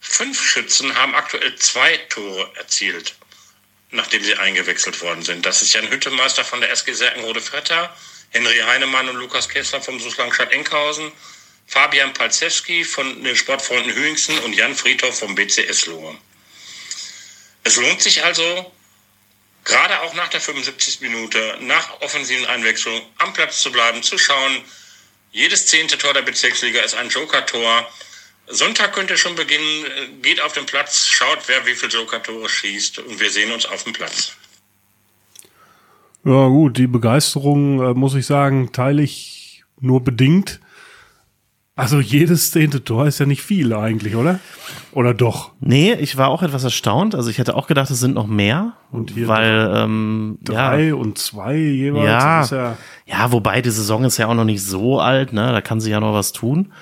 Fünf 0.00 0.42
Schützen 0.42 0.94
haben 0.94 1.14
aktuell 1.14 1.56
zwei 1.56 1.96
Tore 2.08 2.50
erzielt, 2.56 3.14
nachdem 3.90 4.22
sie 4.22 4.34
eingewechselt 4.34 5.00
worden 5.00 5.22
sind. 5.22 5.44
Das 5.44 5.62
ist 5.62 5.72
Jan 5.72 5.90
Hüttemeister 5.90 6.44
von 6.44 6.60
der 6.60 6.70
SG 6.70 6.92
Serkenrode 6.92 7.40
Fretter, 7.40 7.94
Henry 8.30 8.58
Heinemann 8.58 9.08
und 9.08 9.16
Lukas 9.16 9.48
Kessler 9.48 9.80
vom 9.80 10.00
Suslangstadt 10.00 10.52
Enkhausen, 10.52 11.12
Fabian 11.66 12.12
Palzewski 12.12 12.84
von 12.84 13.22
den 13.24 13.36
Sportfreunden 13.36 13.92
Hüingsen 13.92 14.38
und 14.40 14.54
Jan 14.54 14.74
Friedhoff 14.74 15.18
vom 15.18 15.34
BCS 15.34 15.86
Lohe. 15.86 16.16
Es 17.64 17.76
lohnt 17.76 18.00
sich 18.00 18.22
also, 18.22 18.72
gerade 19.66 20.00
auch 20.02 20.14
nach 20.14 20.28
der 20.28 20.40
75. 20.40 21.02
Minute, 21.02 21.58
nach 21.60 22.00
offensiven 22.00 22.46
Einwechslung 22.46 23.02
am 23.18 23.34
Platz 23.34 23.60
zu 23.60 23.70
bleiben, 23.70 24.02
zu 24.02 24.16
schauen. 24.16 24.62
Jedes 25.32 25.66
zehnte 25.66 25.98
Tor 25.98 26.14
der 26.14 26.22
Bezirksliga 26.22 26.80
ist 26.80 26.94
ein 26.94 27.10
Joker-Tor. 27.10 27.86
Sonntag 28.48 28.94
könnte 28.94 29.18
schon 29.18 29.34
beginnen, 29.34 30.22
geht 30.22 30.40
auf 30.40 30.52
den 30.52 30.66
Platz, 30.66 31.06
schaut, 31.06 31.40
wer 31.48 31.66
wie 31.66 31.74
viele 31.74 31.92
Joker-Tore 31.92 32.48
schießt 32.48 33.00
und 33.00 33.20
wir 33.20 33.30
sehen 33.30 33.52
uns 33.52 33.66
auf 33.66 33.84
dem 33.84 33.92
Platz. 33.92 34.32
Ja 36.24 36.46
gut, 36.48 36.78
die 36.78 36.86
Begeisterung, 36.86 37.80
äh, 37.80 37.94
muss 37.94 38.14
ich 38.14 38.26
sagen, 38.26 38.72
teile 38.72 39.02
ich 39.02 39.64
nur 39.80 40.02
bedingt. 40.02 40.60
Also 41.78 42.00
jedes 42.00 42.52
zehnte 42.52 42.82
Tor 42.82 43.06
ist 43.06 43.18
ja 43.18 43.26
nicht 43.26 43.42
viel 43.42 43.74
eigentlich, 43.74 44.16
oder? 44.16 44.40
Oder 44.92 45.12
doch? 45.12 45.52
Nee, 45.60 45.92
ich 45.92 46.16
war 46.16 46.28
auch 46.28 46.42
etwas 46.42 46.64
erstaunt. 46.64 47.14
Also 47.14 47.28
ich 47.28 47.36
hätte 47.36 47.54
auch 47.54 47.66
gedacht, 47.66 47.90
es 47.90 48.00
sind 48.00 48.14
noch 48.14 48.26
mehr. 48.26 48.72
Und 48.90 49.10
hier 49.10 49.28
weil 49.28 49.70
ähm, 49.74 50.38
Drei 50.42 50.84
ja, 50.88 50.94
und 50.94 51.18
zwei 51.18 51.54
jeweils. 51.56 52.50
Ja. 52.50 52.56
Ja 52.56 52.76
ja, 53.04 53.30
wobei 53.30 53.60
die 53.60 53.70
Saison 53.70 54.04
ist 54.04 54.16
ja 54.16 54.26
auch 54.26 54.34
noch 54.34 54.44
nicht 54.46 54.62
so 54.64 54.98
alt, 55.00 55.34
ne? 55.34 55.52
Da 55.52 55.60
kann 55.60 55.78
sich 55.80 55.92
ja 55.92 56.00
noch 56.00 56.14
was 56.14 56.32
tun. 56.32 56.72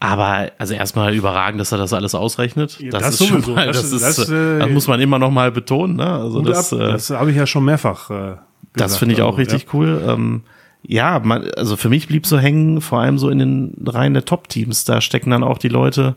Aber 0.00 0.50
also 0.58 0.72
erstmal 0.74 1.14
überragend, 1.14 1.60
dass 1.60 1.70
er 1.70 1.78
das 1.78 1.92
alles 1.92 2.14
ausrechnet. 2.14 2.80
Ja, 2.80 2.90
das, 2.90 3.02
das 3.02 3.20
ist 3.20 3.28
schon 3.28 3.42
sowieso. 3.42 3.54
mal, 3.54 3.66
Das- 3.66 3.82
das, 3.82 3.92
ist, 3.92 4.18
das, 4.18 4.28
äh, 4.30 4.58
das 4.60 4.70
muss 4.70 4.88
man 4.88 4.98
immer 5.00 5.18
noch 5.18 5.30
mal 5.30 5.52
betonen. 5.52 5.96
Ne? 5.96 6.06
Also 6.10 6.40
das, 6.40 6.72
ab. 6.72 6.80
äh, 6.80 6.92
das 6.92 7.10
habe 7.10 7.30
ich 7.30 7.36
ja 7.36 7.46
schon 7.46 7.64
mehrfach 7.66 8.08
äh, 8.10 8.14
gesagt. 8.14 8.40
Das 8.74 8.96
finde 8.96 9.14
ich 9.14 9.20
auch 9.22 9.36
Also, 9.36 9.40
richtig 9.40 9.64
ja. 9.64 9.68
cool. 9.74 10.02
Ähm, 10.08 10.42
ja, 10.82 11.20
man, 11.22 11.48
also 11.56 11.76
für 11.76 11.88
mich 11.88 12.08
blieb 12.08 12.26
so 12.26 12.38
hängen, 12.38 12.80
vor 12.80 13.00
allem 13.00 13.18
so 13.18 13.28
in 13.28 13.38
den 13.38 13.74
Reihen 13.86 14.14
der 14.14 14.24
Top-Teams. 14.24 14.84
Da 14.84 15.00
stecken 15.00 15.30
dann 15.30 15.44
auch 15.44 15.58
die 15.58 15.68
Leute, 15.68 16.16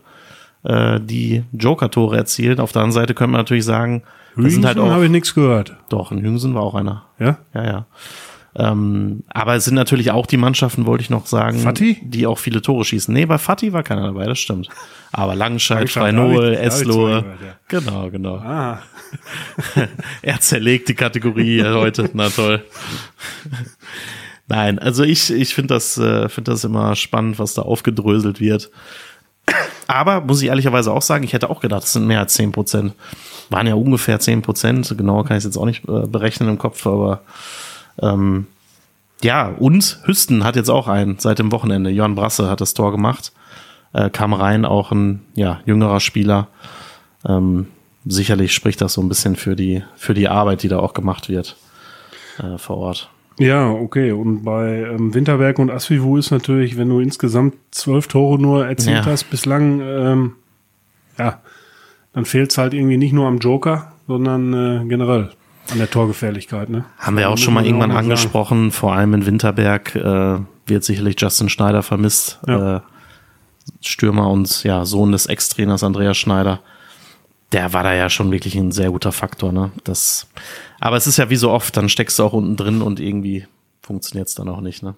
äh, 0.64 1.00
die 1.00 1.44
Joker-Tore 1.52 2.16
erzielen. 2.16 2.60
Auf 2.60 2.72
der 2.72 2.82
anderen 2.82 2.92
Seite 2.92 3.14
könnte 3.14 3.32
man 3.32 3.40
natürlich 3.40 3.64
sagen, 3.64 4.02
sind 4.36 4.66
halt 4.66 4.78
habe 4.78 5.04
ich 5.04 5.10
nichts 5.10 5.34
gehört. 5.34 5.76
Doch, 5.88 6.12
in 6.12 6.18
Jüngsen 6.18 6.54
war 6.54 6.62
auch 6.62 6.74
einer. 6.74 7.04
Ja? 7.18 7.38
Ja, 7.54 7.64
ja. 7.64 7.86
Ähm, 8.58 9.22
aber 9.28 9.54
es 9.54 9.64
sind 9.66 9.74
natürlich 9.74 10.10
auch 10.10 10.26
die 10.26 10.38
Mannschaften, 10.38 10.86
wollte 10.86 11.02
ich 11.02 11.10
noch 11.10 11.26
sagen, 11.26 11.58
Fatih? 11.58 11.98
die 12.02 12.26
auch 12.26 12.38
viele 12.38 12.62
Tore 12.62 12.84
schießen. 12.84 13.12
Nee, 13.12 13.26
bei 13.26 13.36
Fatih 13.36 13.72
war 13.74 13.82
keiner 13.82 14.06
dabei, 14.06 14.24
das 14.26 14.38
stimmt. 14.38 14.70
Aber 15.12 15.34
Langscheid, 15.34 15.90
Freinol, 15.90 16.54
Eslohe. 16.54 17.24
ja. 17.42 17.56
Genau, 17.68 18.10
genau. 18.10 18.36
Ah, 18.36 18.80
Er 20.22 20.40
zerlegt 20.40 20.88
die 20.88 20.94
Kategorie 20.94 21.62
heute. 21.64 22.10
Na 22.14 22.28
toll. 22.28 22.64
Nein, 24.48 24.78
also 24.78 25.02
ich, 25.02 25.30
ich 25.32 25.54
finde 25.54 25.74
das, 25.74 25.98
äh, 25.98 26.28
das 26.42 26.64
immer 26.64 26.94
spannend, 26.94 27.38
was 27.38 27.54
da 27.54 27.62
aufgedröselt 27.62 28.40
wird. 28.40 28.70
Aber 29.86 30.20
muss 30.20 30.42
ich 30.42 30.48
ehrlicherweise 30.48 30.92
auch 30.92 31.02
sagen, 31.02 31.24
ich 31.24 31.32
hätte 31.32 31.50
auch 31.50 31.60
gedacht, 31.60 31.84
es 31.84 31.92
sind 31.92 32.06
mehr 32.06 32.20
als 32.20 32.34
10 32.34 32.52
Prozent. 32.52 32.94
Waren 33.50 33.66
ja 33.66 33.74
ungefähr 33.74 34.18
10 34.18 34.42
Prozent. 34.42 34.92
Genau 34.96 35.22
kann 35.22 35.36
ich 35.36 35.42
es 35.42 35.44
jetzt 35.44 35.56
auch 35.56 35.64
nicht 35.64 35.88
äh, 35.88 36.06
berechnen 36.06 36.48
im 36.48 36.58
Kopf, 36.58 36.86
aber 36.86 37.22
ähm, 38.00 38.46
ja, 39.22 39.48
und 39.48 40.00
Hüsten 40.04 40.44
hat 40.44 40.56
jetzt 40.56 40.68
auch 40.68 40.88
einen 40.88 41.18
seit 41.18 41.38
dem 41.38 41.52
Wochenende. 41.52 41.90
Jörn 41.90 42.14
Brasse 42.14 42.50
hat 42.50 42.60
das 42.60 42.74
Tor 42.74 42.92
gemacht. 42.92 43.32
Äh, 43.92 44.10
kam 44.10 44.34
rein, 44.34 44.64
auch 44.64 44.92
ein 44.92 45.22
ja, 45.34 45.60
jüngerer 45.64 46.00
Spieler. 46.00 46.48
Ähm, 47.26 47.68
sicherlich 48.04 48.52
spricht 48.52 48.80
das 48.80 48.92
so 48.92 49.00
ein 49.00 49.08
bisschen 49.08 49.36
für 49.36 49.56
die, 49.56 49.82
für 49.96 50.14
die 50.14 50.28
Arbeit, 50.28 50.62
die 50.62 50.68
da 50.68 50.78
auch 50.78 50.92
gemacht 50.92 51.28
wird 51.28 51.56
äh, 52.38 52.58
vor 52.58 52.76
Ort. 52.76 53.10
Ja, 53.38 53.70
okay. 53.70 54.12
Und 54.12 54.42
bei 54.44 54.82
ähm, 54.82 55.14
Winterberg 55.14 55.58
und 55.58 55.70
Asvivu 55.70 56.16
ist 56.16 56.30
natürlich, 56.30 56.76
wenn 56.76 56.88
du 56.88 57.00
insgesamt 57.00 57.54
zwölf 57.70 58.08
Tore 58.08 58.40
nur 58.40 58.66
erzielt 58.66 59.04
Ja. 59.04 59.06
hast 59.06 59.24
bislang, 59.30 59.80
ähm, 59.80 60.32
ja, 61.18 61.40
dann 62.12 62.24
fehlt 62.24 62.50
es 62.50 62.58
halt 62.58 62.74
irgendwie 62.74 62.96
nicht 62.96 63.12
nur 63.12 63.26
am 63.26 63.38
Joker, 63.38 63.92
sondern 64.06 64.52
äh, 64.52 64.84
generell 64.88 65.30
an 65.70 65.78
der 65.78 65.90
Torgefährlichkeit. 65.90 66.70
Ne? 66.70 66.84
Haben 66.98 67.16
wir 67.16 67.28
auch 67.28 67.32
Muss 67.32 67.40
schon 67.40 67.54
mal 67.54 67.66
irgendwann 67.66 67.92
auch 67.92 67.96
angesprochen, 67.96 68.70
vor 68.70 68.94
allem 68.94 69.14
in 69.14 69.26
Winterberg 69.26 69.94
äh, 69.94 70.38
wird 70.66 70.84
sicherlich 70.84 71.16
Justin 71.18 71.48
Schneider 71.48 71.82
vermisst. 71.82 72.40
Ja. 72.46 72.76
Äh, 72.76 72.80
Stürmer 73.80 74.30
und 74.30 74.62
ja, 74.62 74.84
Sohn 74.84 75.12
des 75.12 75.26
Ex-Trainers 75.26 75.82
Andreas 75.82 76.16
Schneider. 76.16 76.60
Der 77.52 77.72
war 77.72 77.84
da 77.84 77.94
ja 77.94 78.10
schon 78.10 78.32
wirklich 78.32 78.54
ein 78.56 78.72
sehr 78.72 78.90
guter 78.90 79.12
Faktor, 79.12 79.52
ne? 79.52 79.70
Das, 79.84 80.26
aber 80.80 80.96
es 80.96 81.06
ist 81.06 81.16
ja 81.16 81.30
wie 81.30 81.36
so 81.36 81.50
oft, 81.50 81.76
dann 81.76 81.88
steckst 81.88 82.18
du 82.18 82.24
auch 82.24 82.32
unten 82.32 82.56
drin 82.56 82.82
und 82.82 82.98
irgendwie 82.98 83.46
funktioniert 83.82 84.28
es 84.28 84.34
dann 84.34 84.48
auch 84.48 84.60
nicht, 84.60 84.82
ne? 84.82 84.96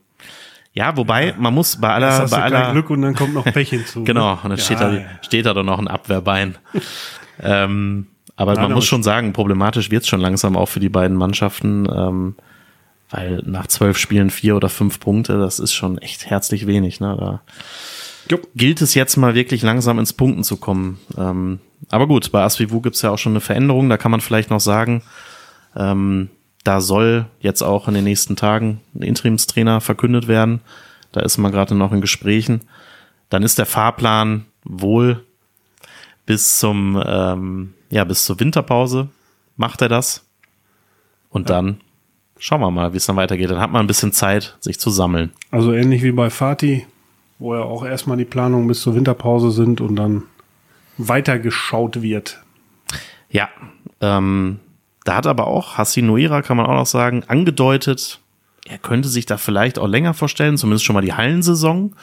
Ja, 0.73 0.97
wobei, 0.97 1.35
man 1.37 1.55
muss 1.55 1.81
bei 1.81 1.89
aller, 1.89 2.29
bei 2.29 2.43
aller, 2.43 2.73
Glück 2.73 2.91
und 2.91 3.03
dann 3.03 3.15
kommt 3.15 3.35
noch 3.35 3.45
Pech 3.45 3.71
hinzu. 3.71 4.03
Genau, 4.05 4.35
ne? 4.35 4.41
und 4.45 4.51
dann 4.51 4.59
Ja, 4.59 4.65
steht, 4.65 4.81
da, 4.81 4.93
ja. 4.93 5.07
steht 5.23 5.47
da 5.47 5.55
doch 5.55 5.65
noch 5.65 5.79
ein 5.79 5.89
Abwehrbein. 5.89 6.57
ähm, 7.43 8.07
aber 8.37 8.55
Nein, 8.55 8.65
man 8.65 8.73
muss 8.75 8.87
schon 8.87 9.03
sagen, 9.03 9.33
problematisch 9.33 9.91
wird's 9.91 10.07
schon 10.07 10.21
langsam 10.21 10.57
auch 10.57 10.69
für 10.69 10.79
die 10.79 10.89
beiden 10.89 11.17
Mannschaften, 11.17 11.89
ähm, 11.93 12.37
weil 13.11 13.43
nach 13.45 13.67
zwölf 13.67 13.99
Spielen 13.99 14.31
vier 14.31 14.55
oder 14.55 14.69
fünf 14.69 15.01
Punkte, 15.01 15.39
das 15.39 15.59
ist 15.59 15.73
schon 15.73 15.99
echt 15.99 16.27
herzlich 16.27 16.67
wenig. 16.67 17.01
Ne? 17.01 17.17
Da 17.19 17.41
Jupp. 18.29 18.49
gilt 18.55 18.81
es 18.81 18.95
jetzt 18.95 19.17
mal 19.17 19.35
wirklich 19.35 19.63
langsam 19.63 19.99
ins 19.99 20.13
Punkten 20.13 20.45
zu 20.45 20.57
kommen. 20.57 20.99
Ähm, 21.17 21.61
aber 21.91 22.07
gut, 22.07 22.31
bei 22.33 22.43
Asvivu 22.43 22.81
gibt's 22.81 23.03
ja 23.03 23.11
auch 23.11 23.19
schon 23.19 23.33
eine 23.33 23.41
Veränderung, 23.41 23.89
da 23.89 23.97
kann 23.97 24.11
man 24.11 24.21
vielleicht 24.21 24.51
noch 24.51 24.61
sagen, 24.61 25.03
ähm, 25.77 26.29
da 26.65 26.81
soll 26.81 27.27
jetzt 27.41 27.63
auch 27.63 27.89
in 27.89 27.95
den 27.95 28.05
nächsten 28.05 28.37
Tagen 28.37 28.81
ein 28.95 29.03
Interimstrainer 29.03 29.81
verkündet 29.81 30.29
werden. 30.29 30.61
Da 31.13 31.21
ist 31.21 31.39
man 31.39 31.53
gerade 31.53 31.75
noch 31.75 31.93
in 31.93 32.01
Gesprächen. 32.01 32.63
Dann 33.31 33.43
ist 33.43 33.59
der 33.59 33.67
Fahrplan 33.67 34.45
wohl 34.65 35.25
bis 36.27 36.59
zum 36.59 37.03
ähm, 37.07 37.75
ja 37.91 38.05
bis 38.05 38.27
zur 38.27 38.39
Winterpause 38.39 39.09
macht 39.57 39.81
er 39.81 39.89
das 39.89 40.27
und 41.31 41.49
dann 41.49 41.81
schauen 42.39 42.61
wir 42.61 42.71
mal, 42.71 42.93
wie 42.93 42.99
es 42.99 43.07
dann 43.07 43.17
weitergeht. 43.17 43.51
Dann 43.51 43.61
hat 43.61 43.73
man 43.73 43.85
ein 43.85 43.87
bisschen 43.87 44.13
Zeit, 44.13 44.57
sich 44.61 44.79
zu 44.79 44.91
sammeln. 44.91 45.33
Also 45.51 45.73
ähnlich 45.73 46.03
wie 46.03 46.13
bei 46.13 46.31
Fatih, 46.31 46.87
wo 47.39 47.55
ja 47.55 47.63
auch 47.63 47.85
erstmal 47.85 48.17
die 48.17 48.25
Planungen 48.25 48.69
bis 48.69 48.83
zur 48.83 48.95
Winterpause 48.95 49.51
sind 49.51 49.81
und 49.81 49.97
dann 49.97 50.25
weitergeschaut 50.97 52.03
wird. 52.03 52.43
Ja, 53.31 53.49
ähm, 54.01 54.61
da 55.05 55.17
hat 55.17 55.27
aber 55.27 55.47
auch 55.47 55.79
Hassi 55.79 56.03
Noira, 56.03 56.43
kann 56.43 56.57
man 56.57 56.67
auch 56.67 56.75
noch 56.75 56.87
sagen, 56.87 57.25
angedeutet, 57.29 58.21
er 58.67 58.79
könnte 58.79 59.09
sich 59.09 59.27
da 59.27 59.39
vielleicht 59.39 59.79
auch 59.79 59.87
länger 59.87 60.15
vorstellen, 60.15 60.59
zumindest 60.59 60.85
schon 60.85 60.95
mal 60.95 61.01
die 61.01 61.15
Hallensaison. 61.15 61.95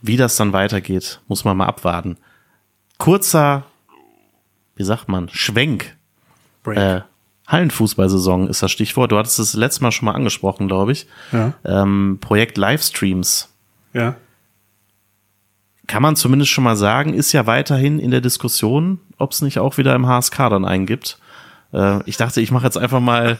Wie 0.00 0.16
das 0.16 0.34
dann 0.34 0.52
weitergeht, 0.52 1.20
muss 1.28 1.44
man 1.44 1.56
mal 1.56 1.66
abwarten. 1.66 2.16
Kurzer, 2.98 3.64
wie 4.74 4.82
sagt 4.82 5.08
man, 5.08 5.28
Schwenk. 5.28 5.96
Äh, 6.66 7.02
Hallenfußballsaison 7.46 8.48
ist 8.48 8.62
das 8.62 8.72
Stichwort. 8.72 9.12
Du 9.12 9.18
hattest 9.18 9.38
es 9.38 9.54
letztes 9.54 9.80
Mal 9.80 9.92
schon 9.92 10.06
mal 10.06 10.14
angesprochen, 10.14 10.66
glaube 10.66 10.92
ich. 10.92 11.06
Ja. 11.30 11.52
Ähm, 11.64 12.18
Projekt 12.20 12.58
Livestreams. 12.58 13.51
Ja. 13.92 14.16
Kann 15.86 16.02
man 16.02 16.16
zumindest 16.16 16.50
schon 16.50 16.64
mal 16.64 16.76
sagen, 16.76 17.12
ist 17.14 17.32
ja 17.32 17.46
weiterhin 17.46 17.98
in 17.98 18.10
der 18.10 18.20
Diskussion, 18.20 19.00
ob 19.18 19.32
es 19.32 19.42
nicht 19.42 19.58
auch 19.58 19.78
wieder 19.78 19.94
im 19.94 20.06
HSK 20.06 20.36
dann 20.50 20.64
einen 20.64 20.86
gibt. 20.86 21.18
Äh, 21.72 22.00
ich 22.08 22.16
dachte, 22.16 22.40
ich 22.40 22.50
mache 22.50 22.64
jetzt 22.64 22.78
einfach 22.78 23.00
mal 23.00 23.38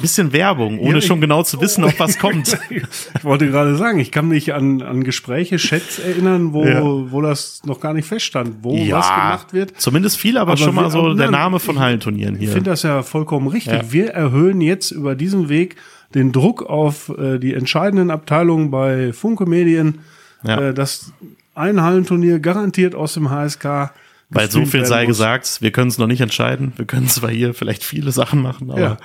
bisschen 0.00 0.32
Werbung, 0.32 0.78
ohne 0.78 0.92
Ja, 0.92 0.96
ich- 0.98 1.06
schon 1.06 1.20
genau 1.20 1.42
zu 1.42 1.60
wissen, 1.60 1.82
ob 1.84 1.98
was 1.98 2.18
kommt. 2.18 2.56
Ich 2.70 3.24
wollte 3.24 3.48
gerade 3.48 3.76
sagen, 3.76 3.98
ich 3.98 4.10
kann 4.12 4.28
mich 4.28 4.54
an, 4.54 4.82
an 4.82 5.02
Gespräche, 5.04 5.56
Chats 5.56 5.98
erinnern, 5.98 6.52
wo, 6.52 6.64
Ja. 6.64 6.80
wo 6.82 7.20
das 7.20 7.62
noch 7.64 7.80
gar 7.80 7.92
nicht 7.92 8.06
feststand, 8.06 8.56
wo 8.62 8.72
was 8.90 9.08
gemacht 9.08 9.52
wird. 9.52 9.80
Zumindest 9.80 10.16
viel, 10.16 10.38
aber, 10.38 10.52
Aber 10.52 10.56
schon 10.60 10.74
mal 10.74 10.84
wir- 10.86 10.90
so 10.90 11.00
aber 11.00 11.14
der 11.16 11.30
Name 11.30 11.58
von 11.58 11.78
Hallenturnieren 11.80 12.34
Ich 12.36 12.42
hier. 12.42 12.52
finde 12.52 12.70
das 12.70 12.82
ja 12.82 13.02
vollkommen 13.02 13.48
richtig. 13.48 13.72
Ja. 13.72 13.92
Wir 13.92 14.10
erhöhen 14.10 14.60
jetzt 14.60 14.90
über 14.92 15.14
diesen 15.16 15.48
Weg 15.48 15.76
den 16.14 16.32
Druck 16.32 16.62
auf 16.62 17.08
äh, 17.18 17.38
die 17.38 17.54
entscheidenden 17.54 18.10
Abteilungen 18.10 18.70
bei 18.70 19.12
Funke 19.12 19.46
Medien, 19.46 19.98
Ja. 20.44 20.60
äh, 20.68 20.74
dass 20.74 21.12
ein 21.54 21.82
Hallenturnier 21.82 22.38
garantiert 22.38 22.94
aus 22.94 23.14
dem 23.14 23.28
HSK 23.30 23.90
Weil 24.30 24.50
so 24.50 24.64
viel 24.64 24.86
sei 24.86 25.02
muss. 25.02 25.08
gesagt, 25.08 25.58
wir 25.60 25.72
können 25.72 25.88
es 25.88 25.98
noch 25.98 26.06
nicht 26.06 26.20
entscheiden. 26.20 26.72
Wir 26.76 26.84
können 26.84 27.08
zwar 27.08 27.30
hier 27.30 27.52
vielleicht 27.52 27.82
viele 27.82 28.12
Sachen 28.12 28.40
machen, 28.42 28.70
aber 28.70 28.96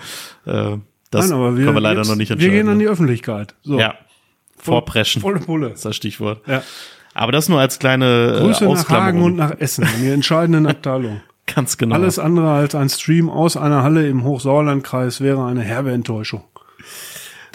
äh, 0.46 0.78
das 1.12 1.30
Nein, 1.30 1.38
aber 1.38 1.58
wir, 1.58 1.66
können 1.66 1.78
wir 1.78 1.82
leider 1.82 2.02
jetzt, 2.02 2.10
noch 2.10 2.16
nicht 2.16 2.30
wir 2.30 2.36
entscheiden. 2.36 2.54
ne? 2.56 2.64
gehen 2.64 2.70
an 2.72 2.80
die 2.80 2.88
Öffentlichkeit. 2.88 3.56
So, 3.64 3.80
ja, 3.80 3.96
vorpreschen. 4.58 5.22
volle 5.22 5.40
Pulle. 5.40 5.70
ist 5.70 5.86
das 5.86 5.96
Stichwort. 5.96 6.42
Ja. 6.48 6.62
Aber 7.14 7.32
das 7.32 7.50
nur 7.50 7.60
als 7.60 7.80
kleine 7.80 8.40
Grüße 8.40 8.66
äh, 8.66 8.74
nach 8.74 8.90
Hagen 8.90 9.24
und 9.24 9.36
nach 9.36 9.60
Essen, 9.60 9.86
an 9.86 10.02
die 10.02 10.10
entscheidenden 10.10 10.68
Abteilungen. 10.68 11.22
Ganz 11.46 11.78
genau. 11.78 11.96
Alles 11.96 12.20
andere 12.20 12.52
als 12.52 12.76
ein 12.76 12.90
Stream 12.90 13.30
aus 13.30 13.56
einer 13.56 13.84
Halle 13.84 14.08
im 14.08 14.24
Hochsauerlandkreis 14.24 15.22
wäre 15.22 15.46
eine 15.46 15.62
herbe 15.62 15.92
Enttäuschung. 15.92 16.44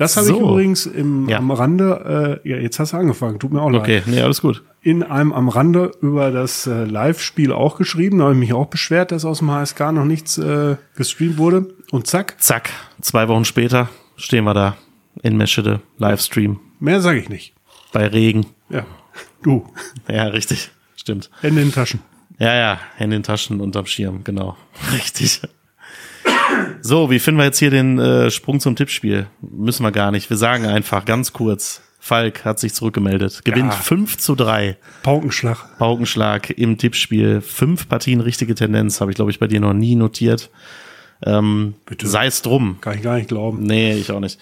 Das 0.00 0.16
habe 0.16 0.28
ich 0.28 0.32
So. 0.32 0.40
übrigens 0.40 0.86
im, 0.86 1.28
Ja. 1.28 1.38
am 1.38 1.50
Rande, 1.50 2.40
äh, 2.44 2.48
ja, 2.48 2.56
jetzt 2.56 2.78
hast 2.78 2.94
du 2.94 2.96
angefangen, 2.96 3.38
tut 3.38 3.52
mir 3.52 3.60
auch 3.60 3.68
leid. 3.70 3.82
Okay, 3.82 4.02
nee, 4.06 4.20
alles 4.22 4.40
gut. 4.40 4.62
In 4.80 5.02
einem 5.02 5.32
am 5.32 5.48
Rande 5.50 5.92
über 6.00 6.30
das 6.30 6.66
äh, 6.66 6.84
Live-Spiel 6.84 7.52
auch 7.52 7.76
geschrieben, 7.76 8.18
da 8.18 8.24
habe 8.24 8.32
ich 8.34 8.40
mich 8.40 8.52
auch 8.54 8.66
beschwert, 8.66 9.12
dass 9.12 9.26
aus 9.26 9.38
dem 9.40 9.50
HSK 9.50 9.92
noch 9.92 10.04
nichts 10.06 10.38
äh, 10.38 10.76
gestreamt 10.96 11.36
wurde. 11.36 11.74
Und 11.90 12.06
zack, 12.06 12.40
Zack, 12.40 12.70
zwei 13.02 13.28
Wochen 13.28 13.44
später 13.44 13.90
stehen 14.16 14.44
wir 14.44 14.54
da 14.54 14.76
in 15.22 15.36
Meschede, 15.36 15.80
Livestream, 15.98 16.58
mehr 16.78 17.02
sage 17.02 17.18
ich 17.18 17.28
nicht. 17.28 17.52
bei 17.92 18.06
Regen. 18.06 18.46
Ja, 18.70 18.86
du, 19.42 19.66
Ja, 20.08 20.24
richtig, 20.28 20.70
stimmt. 20.96 21.30
Hände 21.42 21.60
in 21.60 21.68
den 21.68 21.74
Taschen. 21.74 22.00
Ja, 22.38 22.54
ja, 22.54 22.80
Hände 22.96 23.16
in 23.16 23.20
den 23.22 23.26
Taschen 23.26 23.60
unterm 23.60 23.84
Schirm, 23.84 24.24
genau. 24.24 24.56
Richtig. 24.94 25.42
So, 26.82 27.10
wie 27.10 27.18
finden 27.18 27.38
wir 27.38 27.44
jetzt 27.44 27.58
hier 27.58 27.70
den 27.70 27.98
äh, 27.98 28.30
Sprung 28.30 28.60
zum 28.60 28.76
Tippspiel? 28.76 29.26
Müssen 29.40 29.82
wir 29.84 29.92
gar 29.92 30.10
nicht. 30.10 30.30
Wir 30.30 30.36
sagen 30.36 30.64
einfach 30.66 31.04
ganz 31.04 31.32
kurz. 31.32 31.82
Falk 31.98 32.46
hat 32.46 32.58
sich 32.58 32.72
zurückgemeldet. 32.74 33.44
Gewinnt 33.44 33.72
Ja. 33.72 33.78
5 33.78 34.16
zu 34.16 34.34
3. 34.34 34.76
Paukenschlag. 35.02 35.78
Paukenschlag 35.78 36.48
im 36.50 36.78
Tippspiel. 36.78 37.42
Fünf 37.42 37.88
Partien 37.88 38.20
richtige 38.20 38.54
Tendenz. 38.54 39.00
Habe 39.02 39.10
ich, 39.10 39.16
glaube 39.16 39.30
ich, 39.30 39.38
bei 39.38 39.46
dir 39.46 39.60
noch 39.60 39.74
nie 39.74 39.96
notiert. 39.96 40.50
Ähm, 41.24 41.74
Sei 42.02 42.24
es 42.26 42.40
drum. 42.40 42.78
Kann 42.80 42.96
ich 42.96 43.02
gar 43.02 43.16
nicht 43.16 43.28
glauben. 43.28 43.62
Nee, 43.62 43.92
ich 43.94 44.10
auch 44.10 44.20
nicht. 44.20 44.40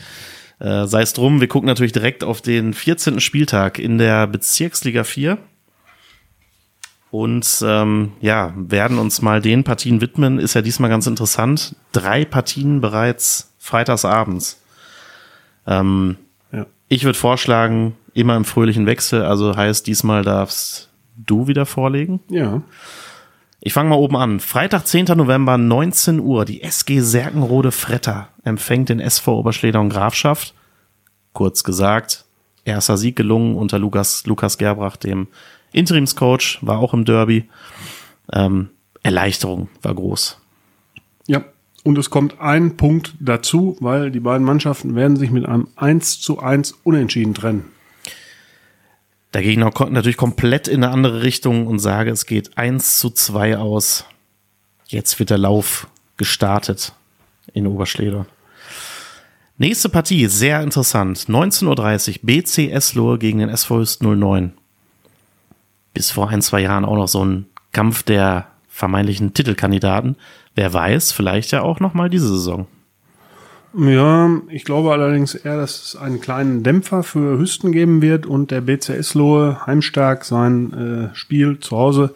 Äh, 0.61 0.87
Sei 0.87 1.03
es 1.03 1.13
drum, 1.15 1.41
wir 1.41 1.49
gucken 1.49 1.67
natürlich 1.67 1.93
direkt 1.93 2.23
auf 2.23 2.41
den 2.41 2.73
14. 2.75 3.19
Spieltag 3.19 3.81
in 3.81 3.99
der 3.99 4.29
Bezirksliga 4.29 5.03
4 5.03 5.39
und 7.11 7.63
ähm, 7.65 8.13
ja, 8.21 8.53
werden 8.57 8.99
uns 8.99 9.23
mal 9.23 9.41
den 9.41 9.65
Partien 9.65 10.01
widmen. 10.01 10.39
Ist 10.39 10.55
ja 10.55 10.63
diesmal 10.63 10.91
ganz 10.91 11.07
interessant. 11.07 11.75
Drei 11.93 12.25
Partien 12.25 12.81
bereits 12.81 13.55
freitagsabends. 13.59 14.61
Ähm, 15.67 16.17
Ja. 16.53 16.67
ich 16.89 17.05
würde 17.05 17.19
vorschlagen, 17.19 17.97
immer 18.15 18.37
im 18.37 18.45
fröhlichen 18.45 18.87
Wechsel, 18.87 19.23
also 19.23 19.57
heißt 19.57 19.87
diesmal 19.87 20.23
darfst 20.23 20.89
du 21.17 21.47
wieder 21.47 21.67
vorlegen. 21.67 22.21
Ja. 22.29 22.63
Ich 23.61 23.73
fange 23.73 23.91
mal 23.91 23.97
oben 23.97 24.17
an. 24.17 24.39
Freitag, 24.41 24.87
10. 24.87 25.07
November, 25.17 25.59
19 25.59 26.21
Uhr. 26.21 26.45
Die 26.45 26.63
SG 26.63 27.01
Serkenrode 27.01 27.73
Fretter 27.73 28.29
empfängt 28.45 28.89
den 28.89 29.01
SV 29.01 29.39
Oberschleder 29.41 29.81
und 29.81 29.89
Grafschaft. 29.89 30.55
Kurz 31.33 31.65
gesagt, 31.65 32.25
erster 32.65 32.97
Sieg 32.97 33.17
gelungen 33.17 33.57
unter 33.57 33.79
Lukas, 33.79 34.27
Lukas 34.27 34.59
Gerbrach, 34.59 34.97
dem 34.97 35.27
Interimscoach, 35.73 36.59
war 36.63 36.79
auch 36.79 36.95
im 36.95 37.05
Derby. 37.05 37.49
Ähm, 38.33 38.71
Erleichterung 39.03 39.69
war 39.83 39.95
groß. 39.95 40.41
Ja. 41.27 41.45
Und 41.85 41.97
es 41.97 42.11
kommt 42.11 42.41
ein 42.41 42.77
Punkt 42.77 43.15
dazu, 43.21 43.77
weil 43.81 44.11
die 44.11 44.21
beiden 44.21 44.45
Mannschaften 44.45 44.95
werden 44.95 45.17
sich 45.17 45.31
mit 45.31 45.47
einem 45.47 45.69
1 45.77 46.21
zu 46.21 46.41
1 46.41 46.73
Unentschieden 46.83 47.35
trennen. 47.35 47.65
Der 49.33 49.43
Gegner 49.43 49.71
kommt 49.71 49.93
natürlich 49.93 50.17
komplett 50.17 50.69
in 50.69 50.83
eine 50.83 50.93
andere 50.93 51.23
Richtung 51.23 51.67
und 51.67 51.79
sage, 51.79 52.11
es 52.11 52.27
geht 52.27 52.59
1 52.59 52.99
zu 52.99 53.11
2 53.11 53.59
aus. 53.59 54.05
Jetzt 54.87 55.19
wird 55.19 55.31
der 55.31 55.39
Lauf 55.39 55.87
gestartet 56.17 56.93
in 57.53 57.67
Oberschleder. 57.67 58.27
Nächste 59.57 59.89
Partie, 59.89 60.27
sehr 60.27 60.63
interessant. 60.63 61.27
19.30 61.29 61.67
Uhr, 61.67 62.19
BC 62.23 62.73
Eslohe 62.73 63.19
gegen 63.19 63.39
den 63.39 63.49
SV 63.49 63.81
Hüst 63.81 64.03
09. 64.03 64.53
Bis 65.95 66.11
vor 66.11 66.29
ein, 66.29 66.43
zwei 66.43 66.61
Jahren 66.61 66.85
auch 66.85 66.97
noch 66.97 67.09
so 67.09 67.25
ein 67.25 67.47
Kampf 67.73 68.03
der 68.03 68.47
vermeintlichen 68.69 69.35
Titelkandidaten. 69.35 70.17
Wer 70.55 70.73
weiß, 70.73 71.13
vielleicht 71.13 71.51
ja 71.51 71.63
auch 71.63 71.81
noch 71.81 71.95
mal 71.95 72.11
diese 72.11 72.29
Saison. 72.29 72.67
Ja, 73.77 74.31
ich 74.49 74.65
glaube 74.65 74.93
allerdings 74.93 75.35
eher, 75.35 75.57
dass 75.57 75.83
es 75.83 75.97
einen 75.97 76.21
kleinen 76.21 76.63
Dämpfer 76.63 77.03
für 77.03 77.39
Hüsten 77.39 77.71
geben 77.71 78.01
wird 78.01 78.25
und 78.25 78.51
der 78.51 78.63
BCS 78.63 79.15
Lohe 79.15 79.67
heimstark 79.67 80.25
sein 80.25 81.11
äh, 81.13 81.15
Spiel 81.15 81.61
zu 81.61 81.77
Hause 81.77 82.15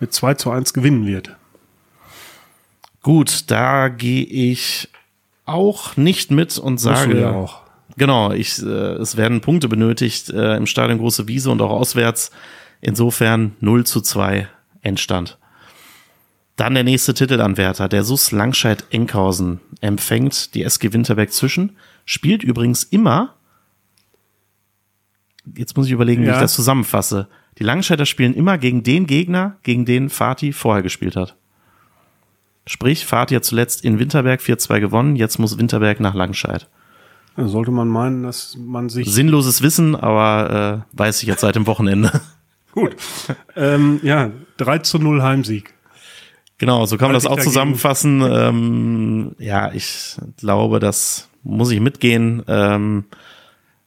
mit 0.00 0.12
2 0.12 0.34
zu 0.34 0.50
1 0.50 0.74
gewinnen 0.74 1.06
wird. 1.06 1.34
Gut, 3.02 3.50
da 3.50 3.88
gehe 3.88 4.24
ich 4.24 4.90
auch 5.46 5.96
nicht 5.96 6.30
mit 6.30 6.58
und 6.58 6.78
sage 6.78 7.20
ja 7.20 7.32
auch. 7.32 7.62
Genau, 7.96 8.32
ich, 8.32 8.62
äh, 8.62 8.66
es 8.66 9.16
werden 9.16 9.40
Punkte 9.40 9.68
benötigt 9.68 10.30
äh, 10.30 10.56
im 10.56 10.66
Stadion 10.66 10.98
Große 10.98 11.26
Wiese 11.28 11.50
und 11.50 11.60
auch 11.60 11.70
auswärts. 11.70 12.30
Insofern 12.82 13.52
0 13.60 13.86
zu 13.86 14.00
2 14.00 14.48
Endstand. 14.82 15.38
Dann 16.56 16.74
der 16.74 16.84
nächste 16.84 17.14
Titelanwärter, 17.14 17.88
der 17.88 18.04
SUS 18.04 18.30
Langscheid 18.32 18.84
Enkhausen, 18.90 19.60
empfängt 19.80 20.54
die 20.54 20.64
SG 20.64 20.92
Winterberg 20.92 21.32
zwischen, 21.32 21.76
spielt 22.04 22.42
übrigens 22.42 22.82
immer, 22.82 23.36
jetzt 25.56 25.76
muss 25.76 25.86
ich 25.86 25.92
überlegen, 25.92 26.22
wie 26.24 26.26
Ja. 26.26 26.34
ich 26.34 26.40
das 26.40 26.52
zusammenfasse. 26.54 27.28
Die 27.58 27.64
Langscheider 27.64 28.04
spielen 28.04 28.34
immer 28.34 28.58
gegen 28.58 28.82
den 28.82 29.06
Gegner, 29.06 29.56
gegen 29.62 29.84
den 29.84 30.10
Fatih 30.10 30.52
vorher 30.52 30.82
gespielt 30.82 31.16
hat. 31.16 31.36
Sprich, 32.66 33.06
Fatih 33.06 33.36
hat 33.36 33.44
zuletzt 33.44 33.84
in 33.84 33.98
Winterberg 33.98 34.40
4-2 34.40 34.80
gewonnen, 34.80 35.16
jetzt 35.16 35.38
muss 35.38 35.56
Winterberg 35.58 36.00
nach 36.00 36.14
Langscheid. 36.14 36.68
Sollte 37.36 37.70
man 37.70 37.88
meinen, 37.88 38.24
dass 38.24 38.56
man 38.58 38.88
sich 38.90 39.08
Sinnloses 39.10 39.62
Wissen, 39.62 39.96
aber 39.96 40.84
äh, 40.92 40.98
weiß 40.98 41.22
ich 41.22 41.28
jetzt 41.28 41.40
seit 41.40 41.54
dem 41.54 41.66
Wochenende. 41.66 42.20
Gut. 42.72 42.96
ähm, 43.56 44.00
ja, 44.02 44.30
3 44.56 44.78
zu 44.78 44.98
0 44.98 45.22
Heimsieg. 45.22 45.72
genau, 46.58 46.86
so 46.86 46.96
kann 46.96 47.08
man 47.08 47.14
das 47.14 47.26
auch 47.26 47.40
zusammenfassen. 47.40 48.22
Ähm, 48.22 49.36
ja, 49.38 49.72
ich 49.72 50.16
glaube, 50.36 50.80
das 50.80 51.28
muss 51.42 51.70
ich 51.70 51.80
mitgehen. 51.80 52.42
Ähm, 52.48 53.04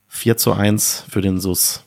4 0.08 0.38
zu 0.38 0.54
1 0.54 1.06
für 1.10 1.22
den 1.22 1.40
SUS. 1.40 1.84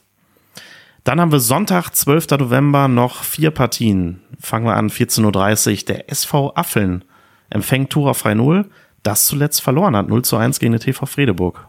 Dann 1.05 1.21
haben 1.21 1.33
wir 1.33 1.41
Sonntag, 1.41 1.95
12. 1.95 2.33
November, 2.39 2.87
noch 2.87 3.23
vier 3.23 3.51
Partien. 3.51 4.21
Fangen 4.39 4.67
wir 4.67 4.77
an, 4.77 4.91
14.30 4.91 5.71
Uhr. 5.71 5.85
Der 5.87 6.11
SV 6.11 6.53
Affeln 6.55 7.05
empfängt 7.49 7.91
Tura 7.91 8.13
Frei 8.13 8.35
0, 8.35 8.69
das 9.03 9.25
zuletzt 9.25 9.63
verloren 9.63 9.97
hat. 9.97 10.09
0 10.09 10.23
zu 10.23 10.37
1 10.37 10.61
gegen 10.61 10.73
den 10.73 10.81
TV 10.81 11.07
Fredeburg. 11.07 11.67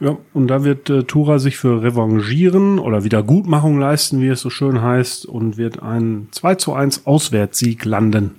Ja, 0.00 0.16
und 0.32 0.46
da 0.46 0.62
wird 0.62 0.88
äh, 0.90 1.02
Tura 1.02 1.38
sich 1.40 1.56
für 1.56 1.82
revanchieren 1.82 2.78
oder 2.78 3.02
Wiedergutmachung 3.02 3.80
leisten, 3.80 4.20
wie 4.20 4.28
es 4.28 4.40
so 4.40 4.50
schön 4.50 4.80
heißt, 4.80 5.26
und 5.26 5.56
wird 5.56 5.82
einen 5.82 6.28
2 6.30 6.54
zu 6.54 6.72
1 6.72 7.06
Auswärtssieg 7.06 7.84
landen. 7.84 8.36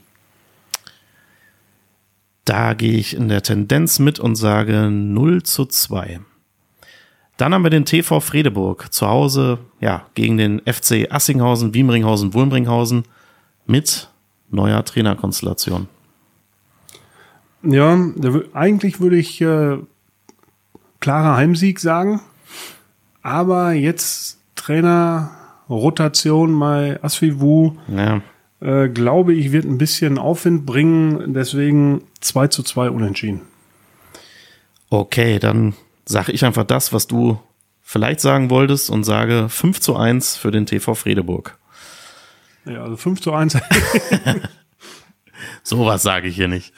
Da 2.46 2.74
gehe 2.74 2.94
ich 2.94 3.16
in 3.16 3.28
der 3.28 3.44
Tendenz 3.44 4.00
mit 4.00 4.20
und 4.20 4.36
sage 4.36 4.90
0 4.90 5.44
zu 5.44 5.66
2. 5.66 6.22
Dann 7.36 7.54
haben 7.54 7.64
wir 7.64 7.70
den 7.70 7.86
TV 7.86 8.20
Fredeburg 8.22 8.92
zu 8.94 9.08
Hause, 9.08 9.60
ja, 9.80 10.06
gegen 10.14 10.38
den 10.38 10.62
FC 10.62 11.08
Assinghausen, 11.10 11.74
Wiemringhausen, 11.74 12.34
Wulmringhausen 12.34 13.04
mit 13.66 14.10
neuer 14.50 14.84
Trainerkonstellation. 14.84 15.88
Ja, 17.64 17.98
eigentlich 18.54 19.00
würde 19.00 19.18
ich 19.18 19.42
äh, 19.42 19.78
klarer 21.00 21.36
Heimsieg 21.38 21.80
sagen. 21.80 22.22
Aber 23.22 23.74
jetzt 23.74 24.40
Trainer, 24.56 25.32
Rotation 25.70 26.58
bei 26.60 27.02
Asvivu, 27.04 27.76
Ja. 27.88 28.22
äh, 28.62 28.90
glaube 28.90 29.34
ich, 29.34 29.52
wird 29.52 29.66
ein 29.66 29.78
bisschen 29.78 30.18
Aufwind 30.18 30.66
bringen. 30.66 31.34
Deswegen 31.34 32.04
2 32.22 32.48
zu 32.48 32.64
2 32.64 32.90
unentschieden. 32.90 33.42
Okay, 34.90 35.40
dann 35.40 35.76
sage 36.06 36.32
ich 36.32 36.46
einfach 36.46 36.64
das, 36.64 36.92
was 36.94 37.08
du 37.08 37.40
vielleicht 37.82 38.22
sagen 38.22 38.50
wolltest 38.50 38.90
und 38.90 39.04
sage 39.04 39.50
5 39.50 39.80
zu 39.80 39.96
1 39.96 40.38
für 40.38 40.52
den 40.52 40.66
TV 40.66 40.96
Fredeburg. 40.96 41.58
Ja, 42.66 42.84
also 42.84 42.98
5 42.98 43.22
zu 43.22 43.34
1. 43.34 43.58
Sowas 45.64 46.02
sage 46.02 46.28
ich 46.28 46.36
hier 46.36 46.48
nicht. 46.48 46.74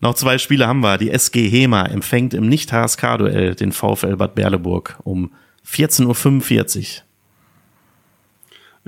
Noch 0.00 0.14
zwei 0.14 0.38
Spiele 0.38 0.66
haben 0.66 0.80
wir. 0.80 0.98
Die 0.98 1.10
SG 1.10 1.48
Hema 1.48 1.84
empfängt 1.84 2.34
im 2.34 2.48
Nicht-HSK-Duell 2.48 3.54
den 3.54 3.72
VfL 3.72 4.16
Bad 4.16 4.34
Berleburg 4.34 4.96
um 5.02 5.32
14.45 5.66 7.02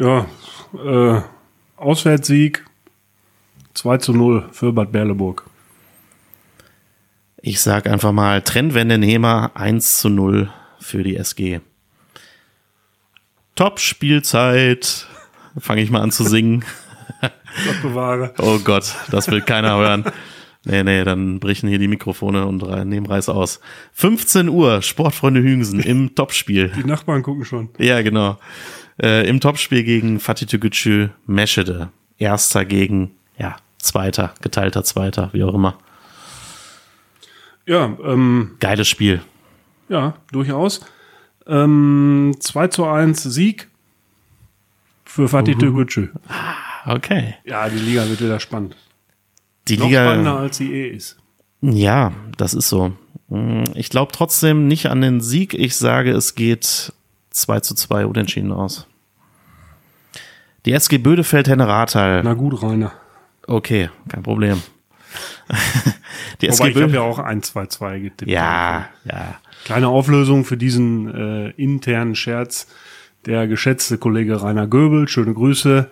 ja, 0.01 0.27
äh, 0.75 1.21
Auswärtssieg 1.77 2.65
2 3.75 3.99
zu 3.99 4.13
0 4.13 4.49
für 4.51 4.73
Bad 4.73 4.93
Berleburg. 4.93 5.45
Ich 7.43 7.61
sag 7.61 7.87
einfach 7.87 8.13
mal 8.13 8.43
Trendwende 8.43 8.97
in 8.97 9.03
Hema 9.03 9.51
1 9.55 9.99
zu 10.01 10.09
0 10.09 10.51
für 10.79 11.03
die 11.03 11.17
SG. 11.17 11.61
Top-Spielzeit. 13.55 15.07
Fange 15.59 15.83
ich 15.83 15.91
mal 15.91 16.01
an 16.01 16.13
zu 16.13 16.25
singen. 16.25 16.65
Gott 17.21 17.83
bewahre. 17.83 18.35
Oh 18.39 18.59
Gott, 18.59 18.95
das 19.11 19.31
will 19.31 19.43
keiner 19.43 19.77
hören. 19.77 20.05
Nee, 20.65 20.83
nee, 20.85 21.05
dann 21.05 21.41
brechen 21.41 21.69
hier 21.71 21.79
die 21.79 21.89
Mikrofone 21.89 22.45
und 22.47 22.63
nehmen 22.87 23.07
Reiß 23.07 23.31
aus. 23.31 23.61
15 23.95 24.49
Uhr, 24.51 24.83
Sportfreunde 24.83 25.43
Hüngsen 25.43 25.81
im 25.81 26.15
Topspiel. 26.15 26.71
Die 26.77 26.85
Nachbarn 26.85 27.23
gucken 27.23 27.45
schon. 27.47 27.71
Ja, 27.79 28.03
genau. 28.03 28.39
Äh, 29.03 29.27
Im 29.27 29.41
Topspiel 29.41 29.83
gegen 29.85 30.21
Fatih 30.21 30.45
Tegucü 30.45 31.09
Meschede. 31.27 31.89
Erster 32.19 32.67
gegen, 32.67 33.13
ja, 33.39 33.57
Zweiter, 33.79 34.35
geteilter 34.43 34.85
Zweiter, 34.85 35.31
wie 35.33 35.43
auch 35.43 35.55
immer. 35.55 35.79
Ja, 37.65 37.97
ähm, 38.05 38.57
Geiles 38.61 38.89
Spiel. 38.89 39.23
ja, 39.89 40.15
durchaus. 40.33 40.81
Ähm, 41.47 42.35
2 42.39 42.69
zu 42.69 42.85
1 42.87 43.23
Sieg 43.23 43.69
für 45.07 45.29
Fatih 45.29 45.55
Tegucü. 45.57 46.09
Okay. 46.85 47.35
Ja, 47.45 47.69
die 47.71 47.79
Liga 47.79 48.07
wird 48.09 48.21
wieder 48.21 48.39
spannend. 48.41 48.77
Die 49.77 49.83
Noch 49.83 49.91
spannender, 49.91 50.31
Liga. 50.33 50.43
als 50.43 50.57
sie 50.57 50.73
eh 50.73 50.89
ist. 50.89 51.17
Ja, 51.63 52.13
das 52.37 52.55
ist 52.55 52.69
so. 52.69 52.93
Mm, 53.29 53.65
Ich 53.75 53.91
glaube 53.91 54.13
trotzdem 54.13 54.67
nicht 54.69 54.87
an 54.87 55.01
den 55.01 55.21
Sieg. 55.21 55.55
Ich 55.55 55.77
sage, 55.77 56.11
es 56.13 56.35
geht 56.35 56.93
2 57.31 57.61
zu 57.61 57.75
2 57.75 58.07
unentschieden 58.07 58.53
aus. 58.53 58.87
Die 60.67 60.73
SG 60.73 60.99
Bödefeld 60.99 61.49
Henne 61.49 61.67
Rathal. 61.67 62.23
Na 62.23 62.35
gut, 62.35 62.63
Rainer. 62.63 62.93
Okay, 63.47 63.91
kein 64.09 64.23
Problem. 64.23 64.63
Die 66.41 66.47
Wobei 66.49 66.53
SG 66.53 66.69
ich 66.69 66.83
habe 66.83 66.93
ja 66.93 67.01
auch 67.01 67.19
1, 67.19 67.49
2, 67.53 67.67
2 67.67 67.99
getippt. 67.99 68.31
Ja, 68.31 68.89
ja. 69.05 69.39
Kleine 69.65 69.89
Auflösung 69.89 70.45
für 70.45 70.57
diesen 70.57 71.13
äh, 71.15 71.51
internen 71.51 72.15
Scherz. 72.15 72.67
Der 73.27 73.47
geschätzte 73.49 73.99
Kollege 73.99 74.41
Rainer 74.43 74.67
Göbel, 74.67 75.07
schöne 75.09 75.35
Grüße, 75.35 75.91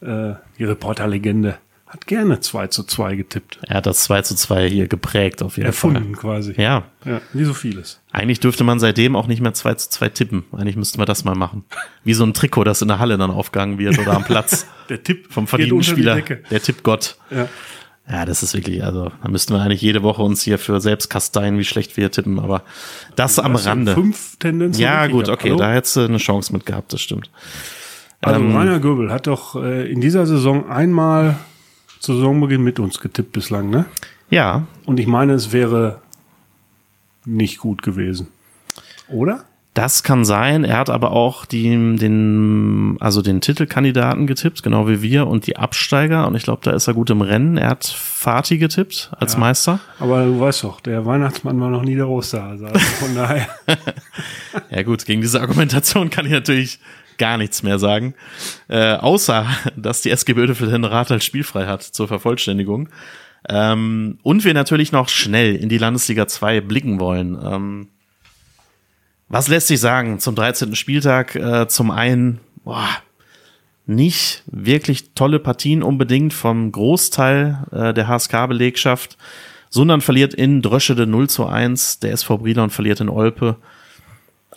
äh, 0.00 0.32
die 0.58 0.64
Reporterlegende, 0.64 1.58
hat 1.88 2.06
gerne 2.06 2.40
2 2.40 2.66
zu 2.66 2.84
2 2.84 3.16
getippt. 3.16 3.58
Er 3.66 3.78
hat 3.78 3.86
das 3.86 4.04
2 4.04 4.22
zu 4.22 4.36
2 4.36 4.68
hier 4.68 4.88
geprägt 4.88 5.42
auf 5.42 5.56
jeden 5.56 5.66
Erfunden 5.66 6.14
quasi. 6.16 6.54
Fall. 6.54 6.62
Ja, 6.64 6.82
ja. 7.04 7.20
Wie 7.32 7.44
so 7.44 7.54
vieles. 7.54 8.00
eigentlich 8.12 8.40
dürfte 8.40 8.62
man 8.62 8.78
seitdem 8.78 9.16
auch 9.16 9.26
nicht 9.26 9.40
mehr 9.40 9.54
2 9.54 9.74
zu 9.74 9.90
2 9.90 10.08
tippen. 10.10 10.44
Eigentlich 10.52 10.76
müssten 10.76 10.98
wir 10.98 11.06
das 11.06 11.24
mal 11.24 11.34
machen. 11.34 11.64
Wie 12.04 12.14
so 12.14 12.24
ein 12.24 12.34
Trikot, 12.34 12.64
das 12.64 12.82
in 12.82 12.88
der 12.88 12.98
Halle 12.98 13.16
dann 13.16 13.30
aufgegangen 13.30 13.78
wird 13.78 13.98
oder 13.98 14.12
am 14.12 14.24
Platz 14.24 14.66
Der 14.88 15.02
Tipp 15.02 15.32
vom 15.32 15.46
verdienten 15.46 15.82
Spieler. 15.82 16.20
Der 16.20 16.62
Tippgott. 16.62 17.16
Ja. 17.30 17.48
Ja, 18.10 18.24
das 18.24 18.42
ist 18.42 18.54
wirklich, 18.54 18.82
also 18.82 19.10
da 19.22 19.28
müssten 19.28 19.52
wir 19.52 19.60
eigentlich 19.60 19.82
jede 19.82 20.02
Woche 20.02 20.22
uns 20.22 20.40
hier 20.42 20.58
für 20.58 20.80
selbst 20.80 21.10
kasteien, 21.10 21.58
wie 21.58 21.64
schlecht 21.64 21.98
wir 21.98 22.10
tippen, 22.10 22.38
aber 22.38 22.62
das 23.16 23.38
am 23.38 23.52
du 23.52 23.58
Rande. 23.58 23.92
Fünf 23.92 24.36
Tendenzen. 24.38 24.80
Ja, 24.80 25.06
gut, 25.08 25.28
okay, 25.28 25.48
Hallo? 25.50 25.58
da 25.58 25.72
hättest 25.72 25.96
du 25.96 26.00
eine 26.00 26.16
Chance 26.16 26.54
mit 26.54 26.64
gehabt, 26.64 26.94
das 26.94 27.02
stimmt. 27.02 27.30
Also 28.22 28.40
Ähm, 28.40 28.56
Rainer 28.56 28.80
Göbel 28.80 29.12
hat 29.12 29.26
doch 29.26 29.56
äh, 29.62 29.90
in 29.90 30.00
dieser 30.00 30.26
Saison 30.26 30.70
einmal 30.70 31.36
zu 32.00 32.14
Saisonbeginn 32.14 32.62
mit 32.62 32.78
uns 32.78 33.00
getippt 33.00 33.32
bislang, 33.32 33.70
ne? 33.70 33.86
Ja, 34.30 34.66
Und 34.84 35.00
ich 35.00 35.06
meine, 35.06 35.32
es 35.32 35.52
wäre 35.52 36.00
nicht 37.24 37.58
gut 37.58 37.82
gewesen. 37.82 38.28
Oder? 39.08 39.44
das 39.78 40.02
kann 40.02 40.24
sein. 40.24 40.64
Er 40.64 40.78
hat 40.78 40.90
aber 40.90 41.12
auch 41.12 41.44
die, 41.46 41.68
den, 41.96 42.96
also 42.98 43.22
den 43.22 43.40
Titelkandidaten 43.40 44.26
getippt, 44.26 44.64
genau 44.64 44.88
wie 44.88 45.02
wir, 45.02 45.28
und 45.28 45.46
die 45.46 45.56
Absteiger. 45.56 46.26
Und 46.26 46.34
ich 46.34 46.42
glaube, 46.42 46.62
da 46.64 46.72
ist 46.72 46.88
er 46.88 46.94
gut 46.94 47.10
im 47.10 47.20
Rennen. 47.20 47.56
Er 47.56 47.68
hat 47.68 47.86
Fatih 47.86 48.58
getippt 48.58 49.12
als 49.16 49.36
Meister. 49.36 49.78
Aber 50.00 50.24
du 50.24 50.40
weißt 50.40 50.64
doch, 50.64 50.80
der 50.80 51.06
Weihnachtsmann 51.06 51.60
war 51.60 51.70
noch 51.70 51.82
nie 51.82 51.94
der 51.94 52.08
Osterhase. 52.08 52.66
Also 52.66 52.80
von 52.80 53.14
daher. 53.14 53.46
Ja 54.68 54.82
gut, 54.82 55.06
gegen 55.06 55.20
diese 55.20 55.40
Argumentation 55.40 56.10
kann 56.10 56.26
ich 56.26 56.32
natürlich 56.32 56.80
gar 57.18 57.36
nichts 57.36 57.62
mehr 57.62 57.78
sagen. 57.78 58.14
Äh, 58.68 58.94
außer, 58.94 59.46
dass 59.76 60.02
die 60.02 60.10
SG 60.10 60.32
Bödefeld 60.32 60.72
den 60.72 60.84
Rat 60.84 61.10
als 61.10 61.24
spielfrei 61.24 61.66
hat 61.66 61.82
zur 61.82 62.08
Vervollständigung. 62.08 62.88
Ähm, 63.48 64.18
und 64.22 64.44
wir 64.44 64.54
natürlich 64.54 64.92
noch 64.92 65.08
schnell 65.08 65.56
in 65.56 65.68
die 65.68 65.78
Landesliga 65.78 66.26
2 66.26 66.60
blicken 66.60 67.00
wollen. 67.00 67.38
Ähm, 67.42 67.88
was 69.28 69.48
lässt 69.48 69.68
sich 69.68 69.80
sagen 69.80 70.18
zum 70.18 70.34
13. 70.34 70.74
Spieltag? 70.74 71.34
Äh, 71.34 71.68
zum 71.68 71.90
einen, 71.90 72.40
boah, 72.64 72.88
nicht 73.86 74.42
wirklich 74.46 75.14
tolle 75.14 75.38
Partien 75.38 75.82
unbedingt 75.82 76.34
vom 76.34 76.72
Großteil 76.72 77.66
äh, 77.72 77.94
der 77.94 78.08
HSK-Belegschaft. 78.08 79.16
Sundern 79.70 80.00
verliert 80.00 80.34
in 80.34 80.62
Dröschede 80.62 81.06
0 81.06 81.28
zu 81.28 81.46
1, 81.46 82.00
der 82.00 82.12
SV 82.12 82.38
Brilon 82.38 82.70
verliert 82.70 83.00
in 83.00 83.08
Olpe. 83.08 83.56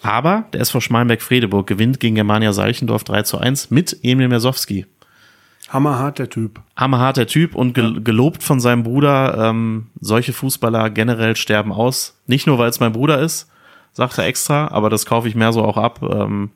Aber 0.02 0.46
der 0.54 0.62
SV 0.62 0.80
Schmalenberg-Fredeburg 0.80 1.68
gewinnt 1.68 2.00
gegen 2.00 2.16
Germania 2.16 2.54
Seichendorf 2.54 3.04
3 3.04 3.24
zu 3.24 3.38
1 3.38 3.70
mit 3.70 3.98
Emil 4.04 4.28
Mersowski. 4.28 4.86
Hammerhart, 5.70 6.20
der 6.20 6.30
Typ. 6.30 6.60
Hammerharter 6.76 7.28
Typ 7.28 7.56
und 7.56 7.74
gel 7.74 8.02
gelobt 8.02 8.44
von 8.44 8.60
seinem 8.60 8.84
Bruder. 8.84 9.50
Ähm, 9.50 9.88
solche 10.02 10.34
Fußballer 10.34 10.90
generell 10.90 11.36
sterben 11.36 11.72
aus. 11.72 12.20
Nicht 12.28 12.46
nur, 12.46 12.58
weil 12.58 12.70
es 12.70 12.80
mein 12.80 12.92
Bruder 12.92 13.20
ist, 13.20 13.50
sagt 13.94 14.18
er 14.18 14.26
extra, 14.26 14.68
aber 14.68 14.90
das 14.90 15.06
kaufe 15.06 15.28
ich 15.28 15.36
mehr 15.36 15.54
so 15.54 15.64
auch 15.64 15.78
ab. 15.78 16.02
Ähm, 16.02 16.52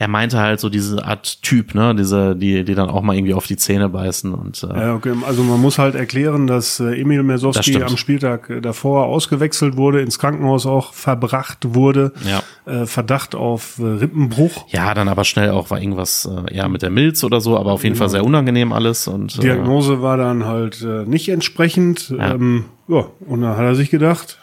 er 0.00 0.06
meinte 0.06 0.38
halt 0.38 0.60
so 0.60 0.68
diese 0.68 1.04
Art 1.04 1.42
Typ, 1.42 1.74
ne, 1.74 1.92
diese, 1.94 2.36
die, 2.36 2.62
die 2.64 2.74
dann 2.76 2.88
auch 2.88 3.02
mal 3.02 3.16
irgendwie 3.16 3.34
auf 3.34 3.48
die 3.48 3.56
Zähne 3.56 3.88
beißen 3.88 4.32
und 4.32 4.62
äh, 4.62 4.78
Ja, 4.78 4.94
okay. 4.94 5.12
Also 5.26 5.42
man 5.42 5.60
muss 5.60 5.78
halt 5.78 5.96
erklären, 5.96 6.46
dass 6.46 6.78
äh, 6.78 7.00
Emil 7.00 7.24
Mersowski 7.24 7.82
am 7.82 7.96
Spieltag 7.96 8.48
äh, 8.48 8.60
davor 8.60 9.06
ausgewechselt 9.06 9.76
wurde, 9.76 10.00
ins 10.00 10.20
Krankenhaus 10.20 10.66
auch 10.66 10.92
verbracht 10.92 11.74
wurde. 11.74 12.12
Ja. 12.24 12.42
Äh, 12.72 12.86
Verdacht 12.86 13.34
auf 13.34 13.80
äh, 13.80 13.84
Rippenbruch. 13.84 14.66
ja, 14.68 14.94
dann 14.94 15.08
aber 15.08 15.24
schnell 15.24 15.50
auch 15.50 15.70
war 15.70 15.80
irgendwas 15.80 16.30
äh, 16.30 16.54
ja 16.54 16.68
mit 16.68 16.82
der 16.82 16.90
Milz 16.90 17.24
oder 17.24 17.40
so, 17.40 17.58
aber 17.58 17.72
auf 17.72 17.82
jeden 17.82 17.96
Fall 17.96 18.08
sehr 18.08 18.24
unangenehm 18.24 18.72
alles 18.72 19.08
und 19.08 19.36
äh, 19.38 19.40
Diagnose 19.40 20.00
war 20.00 20.16
dann 20.16 20.44
halt 20.44 20.80
äh, 20.80 21.06
nicht 21.06 21.28
entsprechend. 21.28 22.10
Ja. 22.10 22.34
Ähm, 22.34 22.66
ja, 22.86 23.06
und 23.26 23.42
da 23.42 23.56
hat 23.56 23.64
er 23.64 23.74
sich 23.74 23.90
gedacht, 23.90 24.38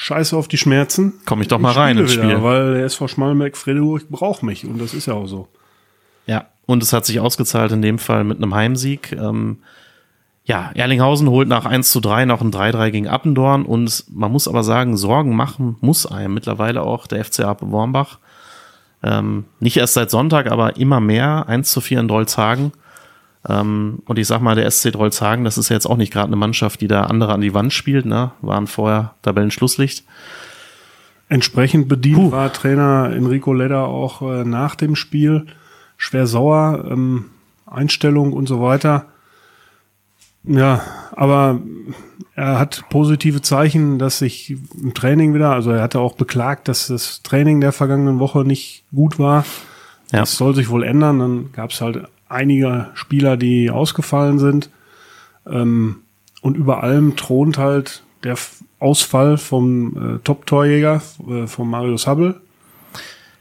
scheiße 0.00 0.34
auf 0.34 0.48
die 0.48 0.56
Schmerzen. 0.56 1.12
Komm 1.26 1.42
ich 1.42 1.48
doch 1.48 1.58
mal 1.58 1.72
Ich 1.72 1.76
rein 1.76 1.98
ins 1.98 2.12
wieder, 2.12 2.22
Spiel. 2.22 2.42
Weil 2.42 2.74
der 2.74 2.84
SV 2.86 3.06
Schmallenberg 3.06 3.54
Fredeburg 3.54 4.08
braucht 4.08 4.42
mich 4.42 4.64
und 4.64 4.80
das 4.80 4.94
ist 4.94 5.06
ja 5.06 5.14
auch 5.14 5.26
so. 5.26 5.46
Ja, 6.26 6.46
und 6.64 6.82
es 6.82 6.94
hat 6.94 7.04
sich 7.04 7.20
ausgezahlt 7.20 7.70
in 7.72 7.82
dem 7.82 7.98
Fall 7.98 8.24
mit 8.24 8.38
einem 8.38 8.54
Heimsieg. 8.54 9.12
Ähm, 9.12 9.58
ja, 10.44 10.70
Erlinghausen 10.74 11.28
holt 11.28 11.48
nach 11.48 11.66
1 11.66 11.92
zu 11.92 12.00
3 12.00 12.24
noch 12.24 12.40
ein 12.40 12.50
3-3 12.50 12.90
gegen 12.90 13.08
Appendorn 13.08 13.66
und 13.66 14.04
man 14.08 14.32
muss 14.32 14.48
aber 14.48 14.64
sagen, 14.64 14.96
Sorgen 14.96 15.36
machen 15.36 15.76
muss 15.80 16.06
einem 16.06 16.32
mittlerweile 16.32 16.82
auch 16.82 17.06
der 17.06 17.22
FCA 17.22 17.54
Wormbach. 17.60 18.20
Ähm, 19.02 19.44
nicht 19.60 19.76
erst 19.76 19.94
seit 19.94 20.10
Sonntag, 20.10 20.50
aber 20.50 20.78
immer 20.78 21.00
mehr. 21.00 21.46
1 21.46 21.70
zu 21.70 21.82
4 21.82 22.00
in 22.00 22.08
Drolzhagen. 22.08 22.72
Ähm, 23.48 24.00
und 24.04 24.18
ich 24.18 24.26
sag 24.26 24.40
mal, 24.40 24.54
der 24.54 24.70
SC 24.70 24.92
Drolzhagen, 24.92 25.44
das 25.44 25.58
ist 25.58 25.70
ja 25.70 25.74
jetzt 25.74 25.86
auch 25.86 25.96
nicht 25.96 26.12
gerade 26.12 26.26
eine 26.26 26.36
Mannschaft, 26.36 26.80
die 26.80 26.88
da 26.88 27.04
andere 27.04 27.32
an 27.32 27.40
die 27.40 27.54
Wand 27.54 27.72
spielt, 27.72 28.06
ne? 28.06 28.32
Waren 28.42 28.66
vorher 28.66 29.14
Tabellenschlusslicht. 29.22 30.04
Entsprechend 31.28 31.88
bedient 31.88 32.32
war 32.32 32.52
Trainer 32.52 33.10
Enrico 33.14 33.52
Ledder 33.52 33.86
auch 33.86 34.20
äh, 34.20 34.44
nach 34.44 34.74
dem 34.74 34.96
Spiel. 34.96 35.46
Schwer 35.96 36.26
sauer, 36.26 36.84
ähm, 36.90 37.26
Einstellung 37.66 38.32
und 38.32 38.48
so 38.48 38.60
weiter. 38.60 39.06
Ja, 40.42 40.80
aber 41.12 41.60
er 42.34 42.58
hat 42.58 42.84
positive 42.88 43.42
Zeichen, 43.42 43.98
dass 43.98 44.18
sich 44.18 44.56
im 44.80 44.94
Training 44.94 45.34
wieder, 45.34 45.52
also 45.52 45.70
er 45.70 45.82
hatte 45.82 46.00
auch 46.00 46.14
beklagt, 46.14 46.68
dass 46.68 46.86
das 46.86 47.22
Training 47.22 47.60
der 47.60 47.72
vergangenen 47.72 48.18
Woche 48.18 48.44
nicht 48.44 48.84
gut 48.94 49.18
war. 49.18 49.44
Ja. 50.12 50.20
Das 50.20 50.36
soll 50.36 50.54
sich 50.54 50.70
wohl 50.70 50.82
ändern. 50.82 51.18
Dann 51.18 51.52
gab 51.52 51.70
es 51.70 51.80
halt 51.80 52.08
einige 52.30 52.88
Spieler, 52.94 53.36
die 53.36 53.70
ausgefallen 53.70 54.38
sind. 54.38 54.70
Ähm, 55.46 55.96
und 56.42 56.56
über 56.56 56.82
allem 56.82 57.16
thront 57.16 57.58
halt 57.58 58.02
der 58.24 58.36
Ausfall 58.78 59.36
vom 59.38 60.16
äh, 60.16 60.18
Top-Torjäger, 60.24 61.02
äh, 61.28 61.46
von 61.46 61.68
Marius 61.68 62.06
Hubble. 62.06 62.40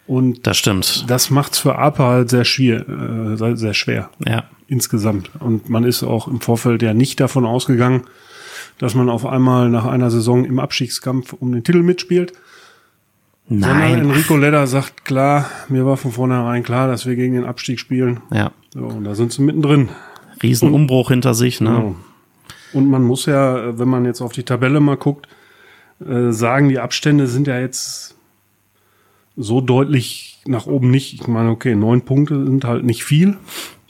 Und 0.08 0.48
Das 0.48 0.58
stimmt. 0.58 1.06
das 1.08 1.30
macht's 1.30 1.60
für 1.60 1.78
Ape 1.78 2.04
halt 2.04 2.30
sehr 2.30 2.44
schwer, 2.46 2.88
äh, 2.90 3.36
sehr- 3.38 3.58
sehr 3.58 3.74
schwer 3.74 4.10
Ja. 4.28 4.46
insgesamt. 4.68 5.30
Und 5.40 5.70
man 5.70 5.84
ist 5.84 6.04
auch 6.04 6.28
im 6.28 6.42
Vorfeld 6.42 6.82
ja 6.82 6.94
nicht 6.94 7.20
davon 7.20 7.46
ausgegangen, 7.46 8.04
dass 8.80 8.96
man 8.96 9.10
auf 9.10 9.26
einmal 9.26 9.70
nach 9.70 9.86
einer 9.86 10.10
Saison 10.10 10.46
im 10.46 10.58
Abstiegskampf 10.60 11.34
um 11.34 11.52
den 11.52 11.64
Titel 11.64 11.84
mitspielt. 11.84 12.34
Sondern 13.50 13.80
Nein. 13.80 14.00
Enrico 14.02 14.38
Ledder 14.38 14.68
sagt 14.68 15.06
klar, 15.06 15.50
mir 15.70 15.84
war 15.86 15.98
von 15.98 16.12
vornherein 16.12 16.62
klar, 16.62 16.88
dass 16.88 17.08
wir 17.08 17.16
gegen 17.16 17.34
den 17.34 17.46
Abstieg 17.46 17.80
spielen. 17.80 18.22
Ja. 18.32 18.52
So, 18.72 18.82
und 18.82 19.04
da 19.04 19.16
sind 19.16 19.34
sie 19.34 19.42
mittendrin. 19.42 19.90
Riesenumbruch 20.44 21.10
hinter 21.10 21.34
sich, 21.34 21.60
ne? 21.60 21.70
Genau. 21.70 21.96
Und 22.74 22.90
man 22.90 23.04
muss 23.04 23.26
ja, 23.26 23.80
wenn 23.80 23.88
man 23.88 24.06
jetzt 24.06 24.22
auf 24.22 24.34
die 24.34 24.44
Tabelle 24.44 24.80
mal 24.80 24.98
guckt, 24.98 25.28
äh, 26.08 26.32
sagen, 26.32 26.70
die 26.70 26.80
Abstände 26.80 27.26
sind 27.26 27.48
ja 27.48 27.60
jetzt 27.60 28.16
so 29.36 29.62
deutlich 29.62 30.40
nach 30.46 30.68
oben 30.68 30.92
nicht. 30.92 31.16
Ich 31.16 31.28
meine, 31.28 31.50
okay, 31.50 31.74
neun 31.74 32.02
Punkte 32.02 32.46
sind 32.46 32.66
halt 32.66 32.84
nicht 32.84 33.04
viel. 33.04 33.38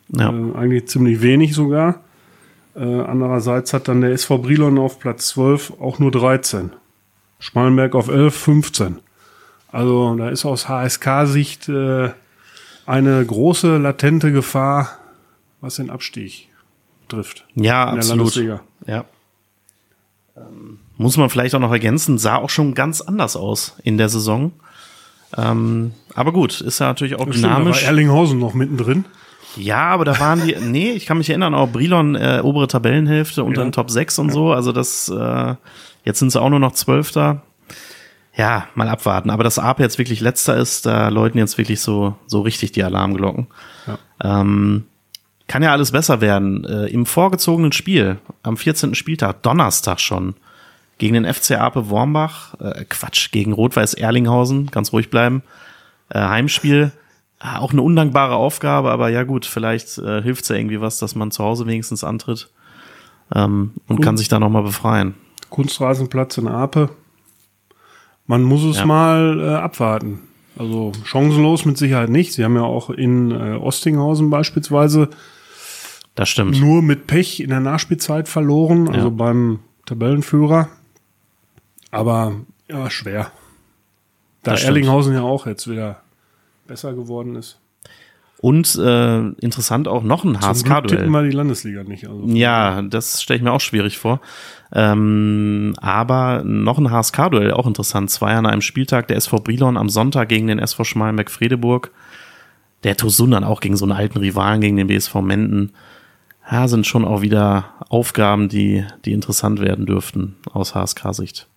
Ja. 0.07 0.29
Äh, 0.29 0.57
eigentlich 0.57 0.87
ziemlich 0.87 1.21
wenig 1.21 1.53
sogar. 1.53 1.99
Äh, 2.75 3.01
andererseits 3.01 3.73
hat 3.73 3.89
dann 3.89 3.99
der 3.99 4.11
SV 4.11 4.37
Brilon 4.37 4.77
auf 4.77 4.99
Platz 4.99 5.27
12 5.27 5.73
auch 5.81 5.99
nur 5.99 6.11
13. 6.11 6.71
Schmalenberg 7.39 7.95
auf 7.95 8.07
11, 8.07 8.35
15. 8.35 8.99
Also 9.71 10.15
da 10.15 10.29
ist 10.29 10.45
aus 10.45 10.67
HSK-Sicht 10.67 11.69
äh, 11.69 12.09
eine 12.85 13.25
große 13.25 13.77
latente 13.77 14.31
Gefahr, 14.31 14.89
was 15.61 15.75
den 15.75 15.89
Abstieg 15.89 16.47
trifft. 17.07 17.45
Ja, 17.55 17.85
absolut. 17.89 18.35
Ja. 18.87 19.05
Ähm, 20.35 20.79
muss 20.97 21.17
man 21.17 21.29
vielleicht 21.29 21.55
auch 21.55 21.59
noch 21.59 21.71
ergänzen, 21.71 22.17
sah 22.17 22.35
auch 22.37 22.49
schon 22.49 22.73
ganz 22.73 23.01
anders 23.01 23.35
aus 23.35 23.75
in 23.83 23.97
der 23.97 24.09
Saison. 24.09 24.51
Ähm, 25.37 25.93
aber 26.15 26.31
gut, 26.33 26.61
ist 26.61 26.79
ja 26.79 26.87
natürlich 26.87 27.15
auch 27.15 27.27
Stimmt, 27.29 27.43
da 27.43 27.49
war 27.49 27.57
dynamisch. 27.59 27.83
Erlinghausen 27.83 28.39
noch 28.39 28.53
mittendrin. 28.53 29.05
Ja, 29.55 29.89
aber 29.89 30.05
da 30.05 30.19
waren 30.19 30.45
die, 30.45 30.55
nee, 30.59 30.91
ich 30.91 31.05
kann 31.05 31.17
mich 31.17 31.29
erinnern, 31.29 31.53
auch 31.55 31.69
Brilon, 31.69 32.15
äh, 32.15 32.41
obere 32.43 32.67
Tabellenhälfte 32.67 33.43
unter 33.43 33.61
Ja. 33.61 33.67
den 33.67 33.71
Top 33.71 33.89
6 33.91 34.19
und 34.19 34.31
so. 34.31 34.51
Also 34.51 34.71
das, 34.71 35.09
äh, 35.09 35.55
jetzt 36.03 36.19
sind 36.19 36.31
sie 36.31 36.41
auch 36.41 36.49
nur 36.49 36.59
noch 36.59 36.73
Zwölfter. 36.73 37.41
Ja, 38.35 38.67
mal 38.75 38.87
abwarten. 38.87 39.29
Aber 39.29 39.43
dass 39.43 39.59
Ape 39.59 39.83
jetzt 39.83 39.97
wirklich 39.97 40.21
letzter 40.21 40.55
ist, 40.55 40.85
da 40.85 41.09
läuten 41.09 41.39
jetzt 41.39 41.57
wirklich 41.57 41.81
so, 41.81 42.15
so 42.27 42.41
richtig 42.41 42.71
die 42.71 42.83
Alarmglocken. 42.83 43.47
Ähm, 44.23 44.85
kann 45.47 45.63
ja 45.63 45.71
alles 45.71 45.91
besser 45.91 46.21
werden. 46.21 46.63
Äh, 46.63 46.87
Im 46.87 47.05
vorgezogenen 47.05 47.71
Spiel, 47.71 48.19
am 48.43 48.55
14. 48.55 48.95
Spieltag, 48.95 49.41
Donnerstag 49.43 49.99
schon, 49.99 50.35
gegen 50.99 51.15
den 51.15 51.33
FC 51.33 51.51
Ape 51.51 51.89
Wormbach, 51.89 52.53
äh, 52.59 52.85
Quatsch, 52.85 53.31
gegen 53.31 53.51
Rot-Weiß 53.51 53.95
Erlinghausen, 53.95 54.67
ganz 54.67 54.93
ruhig 54.93 55.09
bleiben, 55.09 55.43
äh, 56.09 56.19
Heimspiel, 56.19 56.91
Ah, 57.41 57.59
auch 57.59 57.71
eine 57.71 57.81
undankbare 57.81 58.35
Aufgabe, 58.35 58.91
aber 58.91 59.07
ja 59.07 59.23
gut, 59.23 59.45
vielleicht 59.45 59.97
äh, 59.97 60.21
hilft's 60.21 60.49
ja 60.49 60.57
irgendwie 60.57 60.81
was, 60.81 60.99
dass 60.99 61.15
man 61.15 61.31
zu 61.31 61.41
Hause 61.41 61.65
wenigstens 61.67 62.03
antritt 62.03 62.49
ähm, 63.33 63.71
und 63.87 64.01
kann 64.01 64.17
sich 64.17 64.27
da 64.27 64.39
nochmal 64.39 64.63
befreien. 64.63 65.13
Kunstrasenplatz 65.49 66.37
in 66.37 66.49
Ape. 66.49 66.89
Man 68.29 68.43
muss 68.43 68.63
es 68.63 68.77
Ja. 68.77 68.85
mal 68.85 69.39
äh, 69.41 69.55
abwarten. 69.55 70.19
Also 70.55 70.91
chancenlos 71.03 71.65
mit 71.65 71.77
Sicherheit 71.79 72.09
nicht. 72.09 72.31
Sie 72.33 72.43
haben 72.43 72.55
ja 72.55 72.61
auch 72.61 72.91
in 72.91 73.31
äh, 73.31 73.55
Ostinghausen 73.55 74.29
beispielsweise 74.29 75.09
Das 76.13 76.29
stimmt. 76.29 76.59
nur 76.59 76.83
mit 76.83 77.07
Pech 77.07 77.39
in 77.39 77.49
der 77.49 77.59
Nachspielzeit 77.59 78.27
verloren, 78.29 78.87
also 78.87 79.07
Ja. 79.07 79.09
beim 79.09 79.59
Tabellenführer. 79.87 80.69
Aber 81.89 82.33
ja, 82.69 82.89
schwer. 82.91 83.31
Da 84.43 84.51
Das 84.51 84.59
stimmt. 84.59 84.75
Erlinghausen 84.77 85.13
ja 85.15 85.21
auch 85.23 85.47
jetzt 85.47 85.67
wieder 85.67 86.01
besser 86.67 86.93
geworden 86.93 87.35
ist. 87.35 87.57
Und 88.41 88.73
äh, 88.75 89.19
interessant 89.41 89.89
auch 89.89 90.01
noch 90.01 90.23
ein 90.23 90.39
Zum 90.39 90.63
Glück 90.63 90.87
tippen 90.87 91.07
HSK-Duell. 91.07 91.09
wir 91.09 91.23
die 91.23 91.35
Landesliga 91.35 91.83
nicht. 91.83 92.07
Also 92.07 92.23
Ja, 92.27 92.81
das 92.83 93.21
stelle 93.21 93.37
ich 93.37 93.43
mir 93.43 93.51
auch 93.51 93.59
schwierig 93.59 93.97
vor. 93.97 94.21
Ähm, 94.71 95.73
aber 95.81 96.43
noch 96.45 96.77
ein 96.77 96.89
HSK-Duell, 96.89 97.51
auch 97.51 97.67
interessant. 97.67 98.09
Zwei 98.11 98.33
an 98.35 98.45
einem 98.45 98.61
Spieltag, 98.61 99.07
der 99.09 99.17
SV 99.17 99.39
Brilon 99.39 99.75
am 99.75 99.89
Sonntag 99.89 100.29
gegen 100.29 100.47
den 100.47 100.59
SV 100.59 100.85
Schmalenberg-Fredeburg. 100.85 101.91
Der 102.83 102.95
Tosun 102.95 103.31
dann 103.31 103.43
auch 103.43 103.59
gegen 103.59 103.75
so 103.75 103.83
einen 103.83 103.91
alten 103.91 104.19
Rivalen, 104.19 104.61
gegen 104.61 104.77
den 104.77 104.87
BSV 104.87 105.15
Menden. 105.15 105.73
Ja, 106.49 106.69
sind 106.69 106.87
schon 106.87 107.03
auch 107.03 107.21
wieder 107.21 107.73
Aufgaben, 107.89 108.47
die, 108.47 108.85
die 109.03 109.11
interessant 109.11 109.59
werden 109.59 109.85
dürften 109.85 110.37
aus 110.53 110.75
HSK-Sicht. 110.75 111.47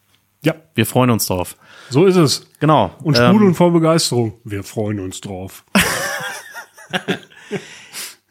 ja, 0.44 0.54
Wir 0.74 0.84
freuen 0.84 1.10
uns 1.10 1.26
drauf. 1.26 1.56
so 1.90 2.06
ist 2.06 2.16
es. 2.16 2.46
Genau. 2.58 2.90
Und 3.04 3.16
ähm, 3.18 3.28
sprudeln 3.28 3.54
vor 3.54 3.72
Begeisterung. 3.72 4.34
Wir 4.44 4.64
freuen 4.64 4.98
uns 4.98 5.20
drauf. 5.20 5.64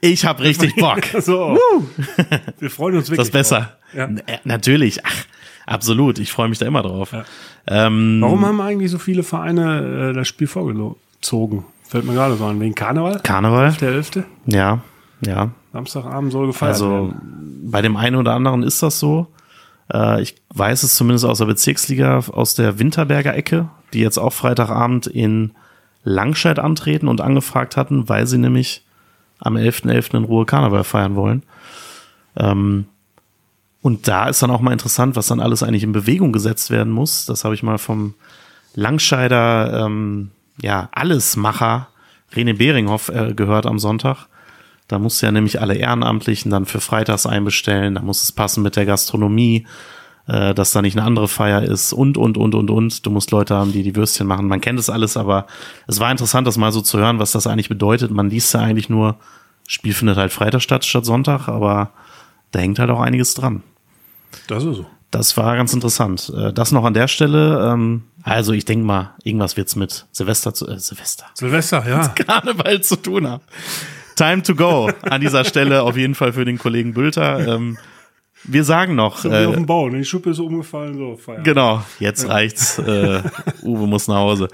Ich 0.04 0.26
hab 0.26 0.40
richtig 0.42 0.76
Bock. 0.76 1.02
So. 1.22 1.58
Wir 2.60 2.70
freuen 2.72 2.96
uns 2.96 3.04
Ist 3.06 3.12
wirklich. 3.12 3.28
das 3.28 3.32
besser? 3.32 3.60
drauf. 3.60 3.94
Ja. 3.94 4.06
Äh, 4.06 4.40
Natürlich. 4.44 5.06
Ach, 5.06 5.26
absolut. 5.68 6.18
Ich 6.20 6.32
freue 6.32 6.50
mich 6.50 6.58
da 6.58 6.66
immer 6.66 6.82
drauf. 6.82 7.14
Ähm, 7.68 8.20
Warum 8.22 8.46
haben 8.46 8.62
eigentlich 8.62 8.90
so 8.90 8.98
viele 8.98 9.22
Vereine 9.24 10.10
äh, 10.10 10.14
das 10.14 10.28
Spiel 10.28 10.48
vorgezogen? 10.48 11.66
Fällt 11.88 12.06
mir 12.06 12.14
gerade 12.14 12.36
so 12.36 12.46
an. 12.46 12.60
Wegen 12.60 12.74
Karneval? 12.74 13.20
Karneval? 13.22 13.74
Der 13.80 13.90
11. 13.92 14.12
Ja, 14.48 14.82
ja. 15.26 15.52
Samstagabend 15.74 16.32
soll 16.32 16.48
gefeiert 16.48 16.74
Also 16.74 16.90
werden. 16.90 17.70
bei 17.72 17.82
dem 17.82 17.96
einen 17.96 18.16
oder 18.16 18.34
anderen 18.34 18.64
ist 18.64 18.82
das 18.82 19.00
so. 19.00 19.28
Äh, 19.94 20.22
ich 20.24 20.36
weiß 20.54 20.82
es 20.84 20.96
zumindest 20.96 21.26
aus 21.26 21.38
der 21.38 21.46
Bezirksliga, 21.46 22.18
aus 22.32 22.56
der 22.56 22.80
Winterberger 22.80 23.36
Ecke, 23.36 23.70
die 23.94 24.00
jetzt 24.00 24.18
auch 24.18 24.34
Freitagabend 24.34 25.06
in 25.08 25.52
Langscheid 26.04 26.60
antreten 26.60 27.08
und 27.08 27.22
angefragt 27.22 27.78
hatten, 27.78 28.10
weil 28.10 28.28
sie 28.28 28.38
nämlich 28.38 28.84
am 29.40 29.56
11.11. 29.56 30.18
in 30.18 30.24
Ruhe 30.24 30.46
Karneval 30.46 30.84
feiern 30.84 31.16
wollen. 31.16 31.44
Ähm, 32.36 32.86
und 33.82 34.08
da 34.08 34.30
ist 34.30 34.44
dann 34.44 34.52
auch 34.52 34.62
mal 34.62 34.74
interessant, 34.74 35.16
was 35.16 35.28
dann 35.28 35.40
alles 35.40 35.64
eigentlich 35.64 35.84
in 35.84 35.92
Bewegung 35.92 36.32
gesetzt 36.32 36.70
werden 36.70 36.94
muss. 36.94 37.26
Das 37.26 37.44
habe 37.44 37.56
ich 37.56 37.64
mal 37.64 37.80
vom 37.80 38.14
Langscheider, 38.76 39.86
ähm, 39.86 40.32
ja, 40.62 40.90
Allesmacher 40.92 41.88
René 42.34 42.56
Beringhoff 42.56 43.10
äh, 43.10 43.34
gehört 43.34 43.66
am 43.66 43.80
Sonntag. 43.80 44.28
Da 44.88 45.00
musst 45.00 45.22
du 45.22 45.26
ja 45.26 45.32
nämlich 45.32 45.60
alle 45.62 45.76
Ehrenamtlichen 45.76 46.52
dann 46.52 46.66
für 46.66 46.82
freitags 46.82 47.26
einbestellen. 47.26 47.96
Da 47.96 48.02
muss 48.02 48.22
es 48.22 48.32
passen 48.32 48.62
mit 48.62 48.76
der 48.76 48.86
Gastronomie, 48.86 49.66
äh, 50.32 50.54
dass 50.54 50.72
da 50.72 50.82
nicht 50.82 50.98
eine 50.98 51.06
andere 51.06 51.28
Feier 51.28 51.62
ist 51.62 51.92
und, 51.92 52.18
und, 52.18 52.38
und, 52.38 52.56
und, 52.56 52.70
und. 52.70 53.06
Du 53.06 53.12
musst 53.12 53.32
Leute 53.32 53.56
haben, 53.56 53.74
die 53.74 53.84
die 53.84 53.96
Würstchen 53.96 54.28
machen. 54.28 54.48
Man 54.48 54.62
kennt 54.62 54.80
es 54.80 54.90
alles, 54.90 55.18
aber 55.18 55.46
es 55.88 56.00
war 56.00 56.10
interessant, 56.10 56.48
das 56.48 56.58
mal 56.58 56.72
so 56.72 56.80
zu 56.80 56.98
hören, 56.98 57.20
was 57.20 57.34
das 57.34 57.48
eigentlich 57.48 57.68
bedeutet. 57.68 58.12
Man 58.12 58.30
liest 58.30 58.54
ja 58.54 58.62
eigentlich 58.62 58.88
nur, 58.90 59.18
Spiel 59.68 59.94
findet 59.94 60.18
halt 60.18 60.32
Freitag 60.32 60.62
statt, 60.62 60.86
statt 60.86 61.06
Sonntag, 61.06 61.50
aber 61.50 61.92
da 62.52 62.60
hängt 62.60 62.80
halt 62.80 62.90
auch 62.90 63.02
einiges 63.02 63.34
dran. 63.34 63.62
Das 64.48 64.64
ist 64.64 64.78
so. 64.78 64.86
Das 65.10 65.36
war 65.36 65.58
ganz 65.58 65.74
interessant. 65.74 66.32
Äh, 66.34 66.54
Das 66.54 66.72
noch 66.72 66.86
an 66.86 66.94
der 66.94 67.10
Stelle. 67.10 67.70
Ähm, 67.70 68.04
also 68.24 68.54
ich 68.54 68.64
denke 68.64 68.86
mal, 68.86 69.14
irgendwas 69.24 69.58
wird's 69.58 69.76
mit 69.76 70.06
Silvester 70.14 70.54
zu, 70.54 70.66
äh, 70.68 70.80
Silvester. 70.80 71.26
Silvester, 71.34 71.84
ja. 71.88 72.08
Karneval 72.08 72.82
zu 72.82 72.96
tun 72.96 73.28
haben. 73.28 73.44
Time 74.16 74.44
to 74.44 74.56
go 74.56 74.90
an 75.02 75.20
dieser 75.20 75.44
Stelle 75.44 75.84
auf 75.84 75.98
jeden 75.98 76.16
Fall 76.16 76.32
für 76.32 76.46
den 76.46 76.58
Kollegen 76.58 76.94
Bülter. 76.94 77.46
Ähm, 77.46 77.78
wir 78.44 78.64
sagen 78.64 78.96
noch, 78.96 79.18
So 79.20 79.30
wie 79.32 79.46
auf 79.46 79.54
äh, 79.54 79.56
dem 79.58 79.66
Bau. 79.66 79.90
ne? 79.90 80.00
Die 80.00 80.06
Schuppe 80.06 80.32
ist 80.32 80.40
umgefallen, 80.40 80.98
so, 80.98 81.16
Feierabend. 81.18 81.46
genau, 81.46 81.84
jetzt 82.00 82.28
reicht's. 82.28 82.80
Äh, 82.80 83.22
Uwe 83.64 83.88
muss 83.88 84.08
nach 84.08 84.16
Hause. 84.16 84.48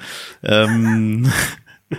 Ähm, 0.44 1.32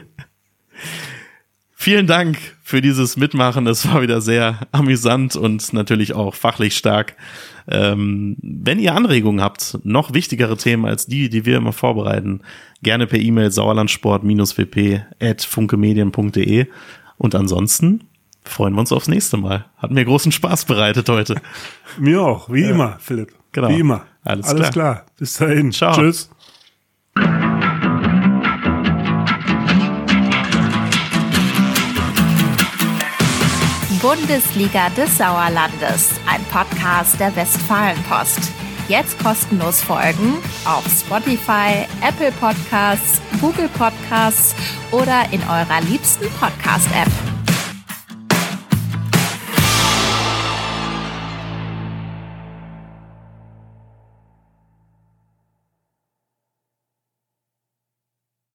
vielen 1.75 2.07
Dank 2.07 2.39
für 2.63 2.81
dieses 2.81 3.17
Mitmachen. 3.17 3.67
Es 3.67 3.89
war 3.89 4.03
wieder 4.03 4.21
sehr 4.21 4.61
amüsant 4.73 5.37
und 5.37 5.73
natürlich 5.73 6.13
auch 6.15 6.35
fachlich 6.35 6.77
stark. 6.77 7.17
Ähm, 7.71 8.37
wenn 8.43 8.79
ihr 8.79 8.95
Anregungen 8.95 9.43
habt, 9.43 9.79
noch 9.85 10.13
wichtigere 10.15 10.57
Themen 10.57 10.85
als 10.85 11.07
die, 11.07 11.29
die 11.29 11.47
wir 11.47 11.57
immer 11.57 11.73
vorbereiten, 11.73 12.41
gerne 12.83 13.07
per 13.07 13.19
E-Mail 13.19 13.51
sauerlandsport-wp 13.51 15.03
at 15.21 15.43
funkemedien.de 15.43 16.67
und 17.17 17.35
ansonsten 17.35 18.05
freuen 18.45 18.75
wir 18.75 18.81
uns 18.81 18.93
aufs 18.93 19.09
nächste 19.09 19.37
Mal. 19.37 19.65
Hat 19.77 19.91
mir 19.91 20.05
großen 20.05 20.33
Spaß 20.33 20.65
bereitet 20.65 21.09
heute. 21.09 21.41
Mir 21.99 22.23
auch, 22.23 22.51
wie 22.51 22.65
immer, 22.65 22.97
Philipp. 23.01 23.35
Genau. 23.53 23.69
Wie 23.69 23.81
immer. 23.81 24.03
Alles 24.25 24.47
Alles 24.47 24.71
klar. 24.71 24.73
klar. 24.73 25.07
Bis 25.19 25.35
dahin. 25.35 25.73
Ciao. 25.73 25.95
Tschüss. 25.95 26.31
Bundesliga 34.01 34.91
des 34.91 35.19
Sauerlandes, 35.19 36.13
ein 36.27 36.45
Podcast 36.53 37.19
der 37.19 37.35
Westfalenpost. 37.35 38.53
Jetzt 38.89 39.23
kostenlos 39.23 39.83
folgen 39.83 40.39
auf 40.65 40.85
Spotify, 40.87 41.87
Apple 42.01 42.33
Podcasts, 42.41 43.21
Google 43.41 43.69
Podcasts 43.69 44.55
oder 44.93 45.25
in 45.31 45.43
eurer 45.43 45.81
liebsten 45.83 46.27
Podcast-App. 46.41 47.38